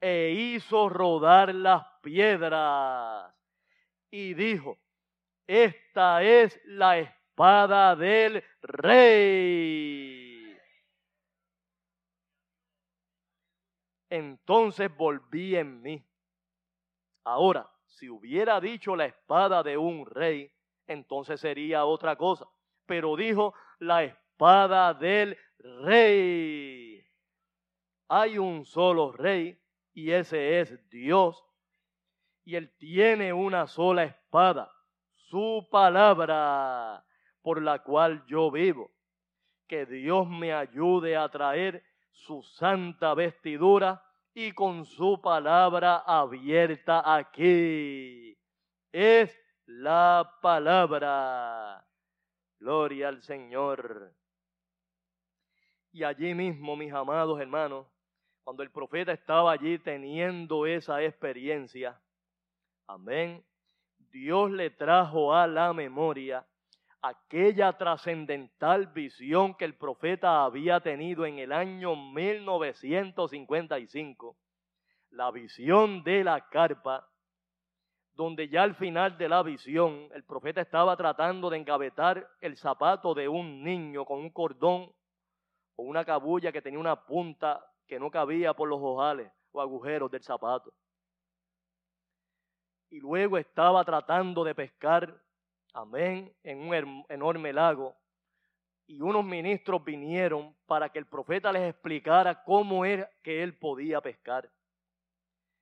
e 0.00 0.30
hizo 0.30 0.88
rodar 0.88 1.54
las 1.54 1.84
piedras. 2.02 3.34
Y 4.10 4.34
dijo, 4.34 4.78
esta 5.46 6.22
es 6.22 6.60
la 6.64 6.98
espada 6.98 7.96
del 7.96 8.42
rey. 8.62 10.22
entonces 14.12 14.94
volví 14.94 15.56
en 15.56 15.80
mí. 15.80 16.06
Ahora, 17.24 17.70
si 17.86 18.10
hubiera 18.10 18.60
dicho 18.60 18.94
la 18.94 19.06
espada 19.06 19.62
de 19.62 19.78
un 19.78 20.04
rey, 20.04 20.52
entonces 20.86 21.40
sería 21.40 21.86
otra 21.86 22.16
cosa. 22.16 22.46
Pero 22.84 23.16
dijo 23.16 23.54
la 23.78 24.04
espada 24.04 24.92
del 24.92 25.38
rey. 25.58 27.02
Hay 28.08 28.36
un 28.36 28.66
solo 28.66 29.12
rey 29.12 29.58
y 29.94 30.10
ese 30.10 30.60
es 30.60 30.90
Dios. 30.90 31.42
Y 32.44 32.56
él 32.56 32.70
tiene 32.76 33.32
una 33.32 33.66
sola 33.66 34.04
espada, 34.04 34.70
su 35.32 35.66
palabra, 35.70 37.02
por 37.40 37.62
la 37.62 37.78
cual 37.78 38.22
yo 38.26 38.50
vivo. 38.50 38.90
Que 39.66 39.86
Dios 39.86 40.28
me 40.28 40.52
ayude 40.52 41.16
a 41.16 41.26
traer 41.30 41.82
su 42.10 42.42
santa 42.42 43.14
vestidura 43.14 44.04
y 44.34 44.52
con 44.52 44.84
su 44.84 45.22
palabra 45.22 46.02
abierta 46.06 47.16
aquí. 47.16 48.36
Es 48.92 49.34
la 49.64 50.36
palabra. 50.42 51.82
Gloria 52.60 53.08
al 53.08 53.22
Señor. 53.22 54.14
Y 55.92 56.04
allí 56.04 56.34
mismo, 56.34 56.76
mis 56.76 56.92
amados 56.92 57.40
hermanos, 57.40 57.86
cuando 58.44 58.62
el 58.62 58.70
profeta 58.70 59.12
estaba 59.12 59.52
allí 59.52 59.78
teniendo 59.78 60.66
esa 60.66 61.02
experiencia, 61.02 61.98
amén, 62.86 63.42
Dios 64.12 64.50
le 64.50 64.70
trajo 64.70 65.34
a 65.34 65.46
la 65.46 65.72
memoria 65.72 66.44
aquella 67.00 67.78
trascendental 67.78 68.88
visión 68.88 69.54
que 69.54 69.64
el 69.64 69.74
profeta 69.74 70.44
había 70.44 70.80
tenido 70.80 71.24
en 71.24 71.38
el 71.38 71.50
año 71.50 71.96
1955, 71.96 74.36
la 75.12 75.30
visión 75.30 76.04
de 76.04 76.24
la 76.24 76.46
carpa, 76.50 77.08
donde 78.12 78.50
ya 78.50 78.64
al 78.64 78.74
final 78.74 79.16
de 79.16 79.30
la 79.30 79.42
visión 79.42 80.10
el 80.12 80.24
profeta 80.24 80.60
estaba 80.60 80.94
tratando 80.94 81.48
de 81.48 81.56
engavetar 81.56 82.28
el 82.42 82.58
zapato 82.58 83.14
de 83.14 83.28
un 83.28 83.64
niño 83.64 84.04
con 84.04 84.18
un 84.18 84.28
cordón 84.28 84.92
o 85.74 85.84
una 85.84 86.04
cabulla 86.04 86.52
que 86.52 86.60
tenía 86.60 86.78
una 86.78 87.06
punta 87.06 87.64
que 87.86 87.98
no 87.98 88.10
cabía 88.10 88.52
por 88.52 88.68
los 88.68 88.80
ojales 88.82 89.32
o 89.52 89.62
agujeros 89.62 90.10
del 90.10 90.22
zapato. 90.22 90.74
Y 92.92 93.00
luego 93.00 93.38
estaba 93.38 93.82
tratando 93.86 94.44
de 94.44 94.54
pescar 94.54 95.18
amén, 95.72 96.30
en 96.42 96.68
un 96.68 97.06
enorme 97.08 97.50
lago. 97.50 97.96
Y 98.86 99.00
unos 99.00 99.24
ministros 99.24 99.82
vinieron 99.82 100.54
para 100.66 100.90
que 100.90 100.98
el 100.98 101.06
profeta 101.06 101.50
les 101.50 101.70
explicara 101.70 102.44
cómo 102.44 102.84
era 102.84 103.08
que 103.22 103.42
él 103.42 103.56
podía 103.56 104.02
pescar. 104.02 104.50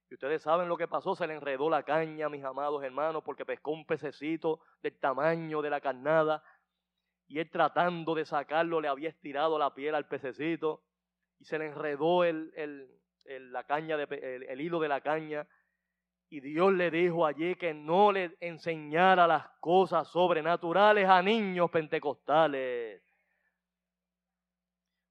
Y 0.08 0.14
ustedes 0.14 0.42
saben 0.42 0.68
lo 0.68 0.76
que 0.76 0.88
pasó, 0.88 1.14
se 1.14 1.24
le 1.28 1.34
enredó 1.34 1.70
la 1.70 1.84
caña, 1.84 2.28
mis 2.28 2.42
amados 2.42 2.82
hermanos, 2.82 3.22
porque 3.24 3.46
pescó 3.46 3.70
un 3.70 3.86
pececito 3.86 4.58
del 4.82 4.98
tamaño 4.98 5.62
de 5.62 5.70
la 5.70 5.80
carnada. 5.80 6.42
Y 7.28 7.38
él 7.38 7.48
tratando 7.48 8.16
de 8.16 8.24
sacarlo 8.24 8.80
le 8.80 8.88
había 8.88 9.08
estirado 9.08 9.56
la 9.56 9.72
piel 9.72 9.94
al 9.94 10.08
pececito 10.08 10.82
y 11.38 11.44
se 11.44 11.60
le 11.60 11.66
enredó 11.66 12.24
el, 12.24 12.50
la 13.52 13.62
caña 13.62 13.94
el 13.96 14.60
hilo 14.60 14.80
de 14.80 14.88
la 14.88 15.00
caña 15.00 15.46
y 16.32 16.38
Dios 16.38 16.72
le 16.72 16.92
dijo 16.92 17.26
allí 17.26 17.56
que 17.56 17.74
no 17.74 18.12
le 18.12 18.36
enseñara 18.38 19.26
las 19.26 19.48
cosas 19.58 20.06
sobrenaturales 20.06 21.08
a 21.08 21.20
niños 21.20 21.68
pentecostales. 21.72 23.02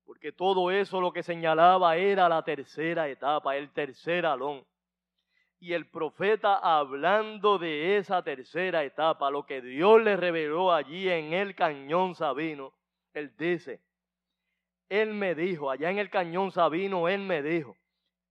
Porque 0.05 0.31
todo 0.31 0.71
eso 0.71 1.01
lo 1.01 1.11
que 1.11 1.21
señalaba 1.21 1.97
era 1.97 2.29
la 2.29 2.41
tercera 2.41 3.09
etapa, 3.09 3.57
el 3.57 3.69
tercer 3.73 4.25
alón. 4.25 4.65
Y 5.59 5.73
el 5.73 5.89
profeta 5.89 6.55
hablando 6.55 7.57
de 7.57 7.97
esa 7.97 8.23
tercera 8.23 8.85
etapa, 8.85 9.29
lo 9.29 9.45
que 9.45 9.61
Dios 9.61 10.01
le 10.01 10.15
reveló 10.15 10.71
allí 10.71 11.09
en 11.09 11.33
el 11.33 11.53
cañón 11.53 12.15
Sabino, 12.15 12.73
él 13.13 13.35
dice, 13.37 13.81
él 14.87 15.13
me 15.13 15.35
dijo, 15.35 15.69
allá 15.69 15.91
en 15.91 15.99
el 15.99 16.09
cañón 16.09 16.51
Sabino, 16.53 17.09
él 17.09 17.19
me 17.19 17.43
dijo, 17.43 17.75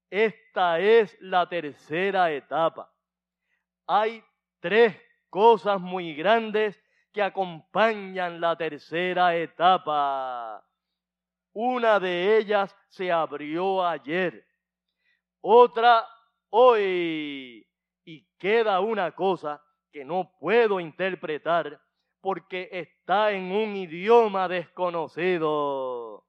esta 0.09 0.79
es 0.79 1.15
la 1.21 1.47
tercera 1.47 2.31
etapa. 2.31 2.91
Hay 3.87 4.23
tres 4.59 4.95
cosas 5.29 5.79
muy 5.79 6.13
grandes 6.15 6.81
que 7.11 7.21
acompañan 7.21 8.39
la 8.39 8.55
tercera 8.55 9.35
etapa. 9.35 10.63
Una 11.53 11.99
de 11.99 12.37
ellas 12.37 12.75
se 12.87 13.11
abrió 13.11 13.85
ayer, 13.85 14.45
otra 15.41 16.07
hoy. 16.49 17.65
Y 18.05 18.25
queda 18.39 18.79
una 18.79 19.11
cosa 19.11 19.61
que 19.91 20.03
no 20.03 20.31
puedo 20.39 20.79
interpretar 20.79 21.79
porque 22.21 22.69
está 22.71 23.31
en 23.31 23.51
un 23.51 23.75
idioma 23.75 24.47
desconocido. 24.47 26.25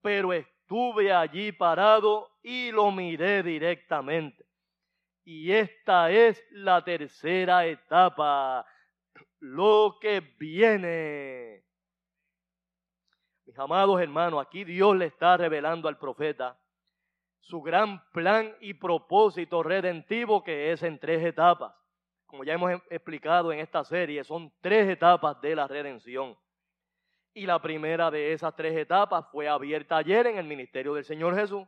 Pero 0.00 0.32
estuve 0.72 1.12
allí 1.12 1.52
parado 1.52 2.30
y 2.42 2.72
lo 2.72 2.90
miré 2.90 3.42
directamente. 3.42 4.42
Y 5.22 5.52
esta 5.52 6.10
es 6.10 6.42
la 6.50 6.82
tercera 6.82 7.66
etapa, 7.66 8.64
lo 9.38 9.98
que 10.00 10.20
viene. 10.38 11.62
Mis 13.44 13.58
amados 13.58 14.00
hermanos, 14.00 14.40
aquí 14.40 14.64
Dios 14.64 14.96
le 14.96 15.04
está 15.06 15.36
revelando 15.36 15.88
al 15.88 15.98
profeta 15.98 16.58
su 17.40 17.60
gran 17.60 18.02
plan 18.12 18.56
y 18.62 18.72
propósito 18.72 19.62
redentivo 19.62 20.42
que 20.42 20.72
es 20.72 20.82
en 20.82 20.98
tres 20.98 21.22
etapas. 21.22 21.74
Como 22.24 22.44
ya 22.44 22.54
hemos 22.54 22.72
em, 22.72 22.80
explicado 22.88 23.52
en 23.52 23.58
esta 23.58 23.84
serie, 23.84 24.24
son 24.24 24.50
tres 24.62 24.88
etapas 24.88 25.38
de 25.42 25.54
la 25.54 25.68
redención. 25.68 26.34
Y 27.34 27.46
la 27.46 27.60
primera 27.60 28.10
de 28.10 28.32
esas 28.32 28.54
tres 28.54 28.76
etapas 28.76 29.26
fue 29.30 29.48
abierta 29.48 29.96
ayer 29.96 30.26
en 30.26 30.38
el 30.38 30.46
ministerio 30.46 30.94
del 30.94 31.04
Señor 31.04 31.34
Jesús. 31.34 31.66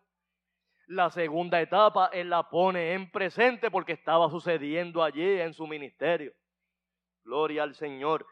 La 0.87 1.11
segunda 1.11 1.61
etapa 1.61 2.11
Él 2.13 2.29
la 2.31 2.49
pone 2.49 2.93
en 2.93 3.11
presente 3.11 3.71
porque 3.71 3.93
estaba 3.93 4.29
sucediendo 4.29 5.03
allí 5.03 5.41
en 5.41 5.55
su 5.55 5.67
ministerio. 5.67 6.33
Gloria 7.25 7.63
al 7.63 7.75
Señor. 7.75 8.27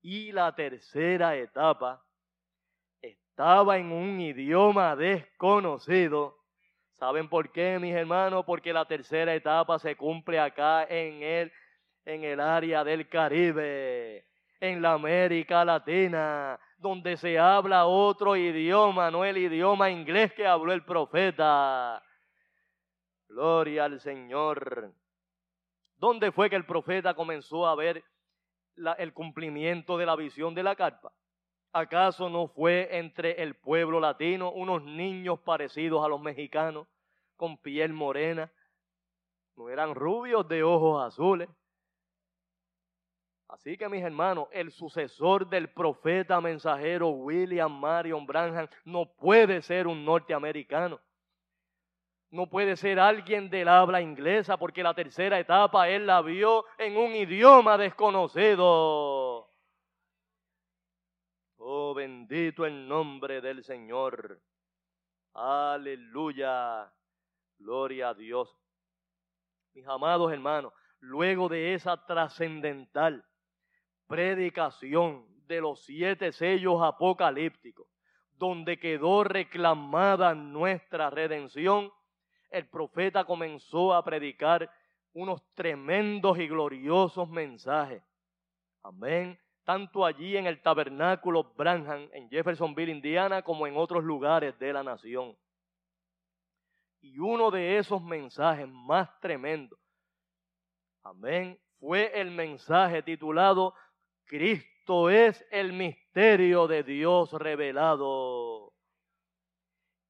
Y 0.00 0.32
la 0.32 0.54
tercera 0.54 1.36
etapa 1.36 2.02
estaba 3.02 3.76
en 3.78 3.92
un 3.92 4.20
idioma 4.20 4.96
desconocido 4.96 6.42
¿Saben 7.02 7.28
por 7.28 7.50
qué, 7.50 7.80
mis 7.80 7.96
hermanos? 7.96 8.44
Porque 8.44 8.72
la 8.72 8.84
tercera 8.84 9.34
etapa 9.34 9.76
se 9.80 9.96
cumple 9.96 10.38
acá 10.38 10.84
en 10.84 11.20
el, 11.20 11.52
en 12.04 12.22
el 12.22 12.38
área 12.38 12.84
del 12.84 13.08
Caribe, 13.08 14.24
en 14.62 14.80
la 14.80 14.92
América 14.92 15.64
Latina, 15.64 16.56
donde 16.78 17.16
se 17.16 17.36
habla 17.36 17.86
otro 17.86 18.36
idioma, 18.36 19.10
no 19.10 19.24
el 19.24 19.36
idioma 19.36 19.90
inglés 19.90 20.32
que 20.34 20.46
habló 20.46 20.72
el 20.72 20.84
profeta. 20.84 22.00
Gloria 23.26 23.86
al 23.86 23.98
Señor. 24.00 24.94
¿Dónde 25.96 26.30
fue 26.30 26.48
que 26.48 26.54
el 26.54 26.64
profeta 26.64 27.12
comenzó 27.14 27.66
a 27.66 27.74
ver 27.74 28.04
el 28.98 29.12
cumplimiento 29.12 29.98
de 29.98 30.06
la 30.06 30.14
visión 30.14 30.54
de 30.54 30.62
la 30.62 30.76
carpa? 30.76 31.12
¿Acaso 31.72 32.30
no 32.30 32.46
fue 32.46 32.88
entre 32.98 33.42
el 33.42 33.56
pueblo 33.56 33.98
latino 33.98 34.52
unos 34.52 34.84
niños 34.84 35.40
parecidos 35.40 36.04
a 36.04 36.08
los 36.08 36.20
mexicanos, 36.20 36.86
con 37.36 37.58
piel 37.58 37.92
morena? 37.92 38.52
No 39.56 39.68
eran 39.70 39.96
rubios 39.96 40.46
de 40.46 40.62
ojos 40.62 41.04
azules. 41.04 41.48
Así 43.52 43.76
que 43.76 43.86
mis 43.86 44.02
hermanos, 44.02 44.48
el 44.50 44.72
sucesor 44.72 45.46
del 45.46 45.68
profeta 45.68 46.40
mensajero 46.40 47.10
William 47.10 47.70
Marion 47.70 48.24
Branham 48.24 48.66
no 48.86 49.04
puede 49.04 49.60
ser 49.60 49.86
un 49.86 50.06
norteamericano. 50.06 50.98
No 52.30 52.48
puede 52.48 52.78
ser 52.78 52.98
alguien 52.98 53.50
del 53.50 53.68
habla 53.68 54.00
inglesa 54.00 54.56
porque 54.56 54.82
la 54.82 54.94
tercera 54.94 55.38
etapa 55.38 55.90
él 55.90 56.06
la 56.06 56.22
vio 56.22 56.64
en 56.78 56.96
un 56.96 57.14
idioma 57.14 57.76
desconocido. 57.76 59.50
Oh, 61.58 61.92
bendito 61.94 62.64
el 62.64 62.88
nombre 62.88 63.42
del 63.42 63.62
Señor. 63.62 64.40
Aleluya. 65.34 66.90
Gloria 67.58 68.08
a 68.08 68.14
Dios. 68.14 68.56
Mis 69.74 69.86
amados 69.86 70.32
hermanos, 70.32 70.72
luego 71.00 71.50
de 71.50 71.74
esa 71.74 72.02
trascendental 72.06 73.22
predicación 74.12 75.24
de 75.46 75.62
los 75.62 75.86
siete 75.86 76.32
sellos 76.32 76.82
apocalípticos, 76.82 77.86
donde 78.36 78.78
quedó 78.78 79.24
reclamada 79.24 80.34
nuestra 80.34 81.08
redención, 81.08 81.90
el 82.50 82.68
profeta 82.68 83.24
comenzó 83.24 83.94
a 83.94 84.04
predicar 84.04 84.70
unos 85.14 85.42
tremendos 85.54 86.38
y 86.38 86.46
gloriosos 86.46 87.26
mensajes. 87.30 88.02
Amén 88.82 89.38
tanto 89.64 90.04
allí 90.04 90.36
en 90.36 90.46
el 90.46 90.60
tabernáculo 90.60 91.54
Branham 91.54 92.08
en 92.12 92.28
Jeffersonville, 92.28 92.92
Indiana, 92.92 93.40
como 93.40 93.66
en 93.66 93.76
otros 93.76 94.04
lugares 94.04 94.58
de 94.58 94.72
la 94.72 94.82
nación. 94.82 95.34
Y 97.00 97.18
uno 97.18 97.50
de 97.50 97.78
esos 97.78 98.02
mensajes 98.02 98.68
más 98.68 99.08
tremendos, 99.20 99.78
amén, 101.02 101.58
fue 101.82 102.20
el 102.20 102.30
mensaje 102.30 103.02
titulado 103.02 103.74
Cristo 104.32 105.10
es 105.10 105.46
el 105.50 105.74
misterio 105.74 106.66
de 106.66 106.82
Dios 106.82 107.30
revelado, 107.34 108.72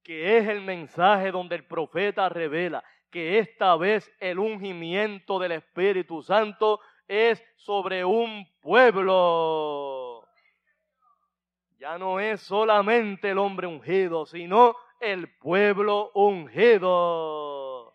que 0.01 0.37
es 0.37 0.47
el 0.47 0.61
mensaje 0.61 1.29
donde 1.29 1.57
el 1.57 1.65
profeta 1.65 2.29
revela 2.29 2.81
que 3.11 3.39
esta 3.39 3.75
vez 3.75 4.09
el 4.21 4.39
ungimiento 4.39 5.39
del 5.39 5.51
Espíritu 5.51 6.23
Santo 6.23 6.79
es 7.05 7.43
sobre 7.57 8.05
un 8.05 8.47
pueblo. 8.61 10.25
Ya 11.77 11.97
no 11.97 12.21
es 12.21 12.39
solamente 12.39 13.31
el 13.31 13.37
hombre 13.39 13.67
ungido, 13.67 14.25
sino 14.25 14.73
el 15.01 15.35
pueblo 15.37 16.11
ungido. 16.13 17.93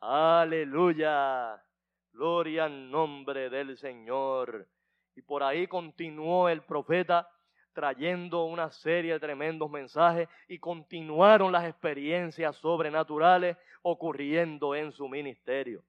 Aleluya. 0.00 1.62
Gloria 2.10 2.64
al 2.64 2.90
nombre 2.90 3.48
del 3.48 3.78
Señor. 3.78 4.73
Y 5.16 5.22
por 5.22 5.42
ahí 5.42 5.66
continuó 5.66 6.48
el 6.48 6.62
profeta 6.62 7.28
trayendo 7.72 8.44
una 8.44 8.70
serie 8.70 9.14
de 9.14 9.20
tremendos 9.20 9.70
mensajes 9.70 10.28
y 10.48 10.58
continuaron 10.58 11.52
las 11.52 11.64
experiencias 11.64 12.56
sobrenaturales 12.56 13.56
ocurriendo 13.82 14.74
en 14.74 14.92
su 14.92 15.08
ministerio, 15.08 15.82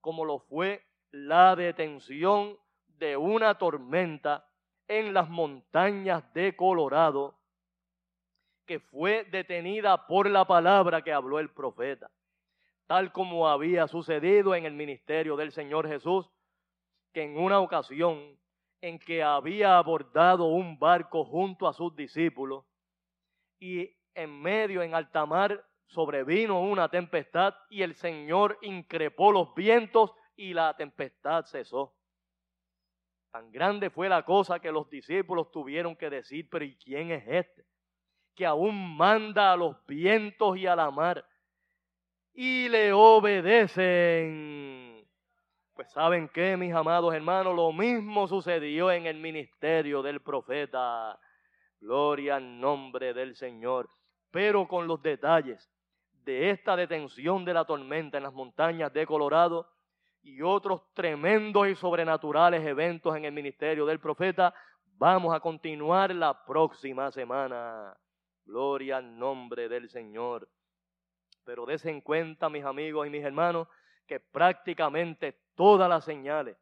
como 0.00 0.24
lo 0.24 0.40
fue 0.40 0.84
la 1.12 1.56
detención 1.56 2.58
de 2.98 3.16
una 3.16 3.56
tormenta 3.56 4.46
en 4.88 5.14
las 5.14 5.28
montañas 5.28 6.32
de 6.34 6.54
Colorado 6.54 7.36
que 8.66 8.78
fue 8.78 9.24
detenida 9.24 10.06
por 10.06 10.28
la 10.28 10.44
palabra 10.44 11.02
que 11.02 11.12
habló 11.12 11.38
el 11.38 11.50
profeta, 11.50 12.10
tal 12.86 13.10
como 13.10 13.48
había 13.48 13.88
sucedido 13.88 14.54
en 14.54 14.64
el 14.66 14.74
ministerio 14.74 15.36
del 15.36 15.50
Señor 15.50 15.88
Jesús, 15.88 16.30
que 17.12 17.22
en 17.22 17.36
una 17.36 17.58
ocasión 17.58 18.38
en 18.80 18.98
que 18.98 19.22
había 19.22 19.76
abordado 19.76 20.46
un 20.46 20.78
barco 20.78 21.24
junto 21.24 21.68
a 21.68 21.72
sus 21.72 21.94
discípulos 21.94 22.64
y 23.58 23.90
en 24.14 24.40
medio, 24.40 24.82
en 24.82 24.94
alta 24.94 25.26
mar, 25.26 25.64
sobrevino 25.86 26.60
una 26.60 26.88
tempestad 26.88 27.54
y 27.68 27.82
el 27.82 27.94
Señor 27.94 28.58
increpó 28.62 29.32
los 29.32 29.54
vientos 29.54 30.12
y 30.36 30.54
la 30.54 30.74
tempestad 30.76 31.44
cesó. 31.44 31.94
Tan 33.30 33.52
grande 33.52 33.90
fue 33.90 34.08
la 34.08 34.24
cosa 34.24 34.58
que 34.58 34.72
los 34.72 34.88
discípulos 34.88 35.50
tuvieron 35.50 35.94
que 35.94 36.10
decir, 36.10 36.48
pero 36.50 36.64
¿y 36.64 36.76
quién 36.76 37.10
es 37.10 37.24
este? 37.26 37.64
Que 38.34 38.46
aún 38.46 38.96
manda 38.96 39.52
a 39.52 39.56
los 39.56 39.76
vientos 39.86 40.56
y 40.56 40.66
a 40.66 40.74
la 40.74 40.90
mar 40.90 41.24
y 42.32 42.68
le 42.68 42.92
obedecen. 42.92 44.89
Pues 45.80 45.92
saben 45.92 46.28
qué, 46.28 46.58
mis 46.58 46.74
amados 46.74 47.14
hermanos, 47.14 47.56
lo 47.56 47.72
mismo 47.72 48.28
sucedió 48.28 48.90
en 48.90 49.06
el 49.06 49.16
ministerio 49.16 50.02
del 50.02 50.20
profeta. 50.20 51.18
Gloria 51.80 52.36
al 52.36 52.60
nombre 52.60 53.14
del 53.14 53.34
Señor. 53.34 53.88
Pero 54.30 54.68
con 54.68 54.86
los 54.86 55.00
detalles 55.00 55.72
de 56.22 56.50
esta 56.50 56.76
detención 56.76 57.46
de 57.46 57.54
la 57.54 57.64
tormenta 57.64 58.18
en 58.18 58.24
las 58.24 58.34
montañas 58.34 58.92
de 58.92 59.06
Colorado, 59.06 59.70
y 60.20 60.42
otros 60.42 60.82
tremendos 60.92 61.66
y 61.66 61.74
sobrenaturales 61.74 62.62
eventos 62.62 63.16
en 63.16 63.24
el 63.24 63.32
ministerio 63.32 63.86
del 63.86 64.00
profeta, 64.00 64.52
vamos 64.98 65.34
a 65.34 65.40
continuar 65.40 66.14
la 66.14 66.44
próxima 66.44 67.10
semana. 67.10 67.96
Gloria 68.44 68.98
al 68.98 69.18
nombre 69.18 69.66
del 69.66 69.88
Señor. 69.88 70.46
Pero 71.42 71.64
desen 71.64 72.02
cuenta, 72.02 72.50
mis 72.50 72.66
amigos 72.66 73.06
y 73.06 73.10
mis 73.10 73.24
hermanos, 73.24 73.66
que 74.10 74.18
prácticamente 74.18 75.38
todas 75.60 75.90
las 75.90 76.06
señales, 76.06 76.56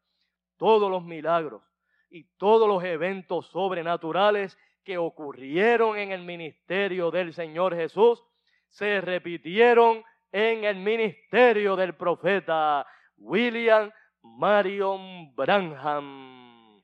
todos 0.56 0.90
los 0.90 1.04
milagros 1.04 1.62
y 2.10 2.24
todos 2.36 2.66
los 2.66 2.82
eventos 2.82 3.46
sobrenaturales 3.46 4.58
que 4.82 4.98
ocurrieron 4.98 5.96
en 5.96 6.10
el 6.10 6.24
ministerio 6.24 7.12
del 7.12 7.32
Señor 7.32 7.76
Jesús 7.76 8.24
se 8.66 9.00
repitieron 9.00 10.02
en 10.32 10.64
el 10.64 10.78
ministerio 10.78 11.76
del 11.76 11.94
profeta 11.94 12.84
William 13.18 13.92
Marion 14.22 15.32
Branham. 15.36 16.82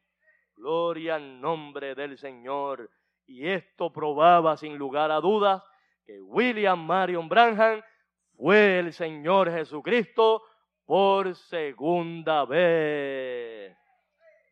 Gloria 0.54 1.16
al 1.16 1.40
nombre 1.40 1.96
del 1.96 2.16
Señor. 2.16 2.88
Y 3.26 3.48
esto 3.48 3.92
probaba 3.92 4.56
sin 4.56 4.78
lugar 4.78 5.10
a 5.10 5.18
dudas 5.18 5.64
que 6.06 6.20
William 6.20 6.78
Marion 6.78 7.28
Branham 7.28 7.82
fue 8.36 8.78
el 8.78 8.92
Señor 8.92 9.50
Jesucristo 9.50 10.44
por 10.84 11.34
segunda 11.34 12.44
vez. 12.44 13.76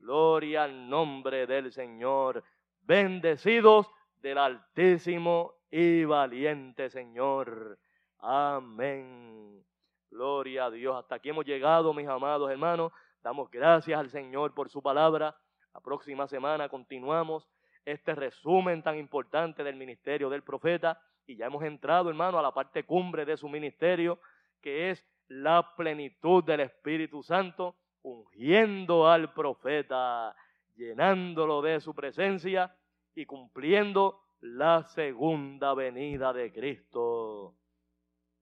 Gloria 0.00 0.64
al 0.64 0.88
nombre 0.88 1.46
del 1.46 1.72
Señor. 1.72 2.42
Bendecidos 2.80 3.88
del 4.16 4.38
Altísimo 4.38 5.54
y 5.70 6.04
valiente 6.04 6.90
Señor. 6.90 7.78
Amén. 8.18 9.64
Gloria 10.10 10.66
a 10.66 10.70
Dios. 10.70 10.96
Hasta 10.96 11.16
aquí 11.16 11.30
hemos 11.30 11.44
llegado, 11.44 11.94
mis 11.94 12.08
amados 12.08 12.50
hermanos. 12.50 12.92
Damos 13.22 13.50
gracias 13.50 13.98
al 13.98 14.10
Señor 14.10 14.54
por 14.54 14.68
su 14.68 14.82
palabra. 14.82 15.36
La 15.72 15.80
próxima 15.80 16.26
semana 16.26 16.68
continuamos 16.68 17.48
este 17.84 18.14
resumen 18.14 18.82
tan 18.82 18.98
importante 18.98 19.64
del 19.64 19.76
ministerio 19.76 20.28
del 20.28 20.42
profeta 20.42 21.00
y 21.26 21.36
ya 21.36 21.46
hemos 21.46 21.64
entrado, 21.64 22.10
hermano, 22.10 22.38
a 22.38 22.42
la 22.42 22.52
parte 22.52 22.84
cumbre 22.84 23.24
de 23.24 23.36
su 23.36 23.48
ministerio, 23.48 24.20
que 24.60 24.90
es 24.90 25.04
la 25.32 25.74
plenitud 25.74 26.44
del 26.44 26.60
Espíritu 26.60 27.22
Santo, 27.22 27.76
ungiendo 28.02 29.08
al 29.08 29.32
profeta, 29.32 30.34
llenándolo 30.74 31.62
de 31.62 31.80
su 31.80 31.94
presencia 31.94 32.74
y 33.14 33.24
cumpliendo 33.24 34.20
la 34.40 34.82
segunda 34.82 35.74
venida 35.74 36.32
de 36.32 36.52
Cristo. 36.52 37.54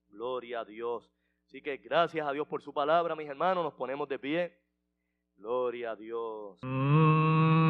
Gloria 0.08 0.60
a 0.60 0.64
Dios. 0.64 1.10
Así 1.46 1.62
que 1.62 1.76
gracias 1.76 2.26
a 2.26 2.32
Dios 2.32 2.48
por 2.48 2.62
su 2.62 2.72
palabra, 2.72 3.14
mis 3.14 3.28
hermanos, 3.28 3.62
nos 3.62 3.74
ponemos 3.74 4.08
de 4.08 4.18
pie. 4.18 4.58
Gloria 5.36 5.92
a 5.92 5.96
Dios. 5.96 6.58
Y 6.62 7.69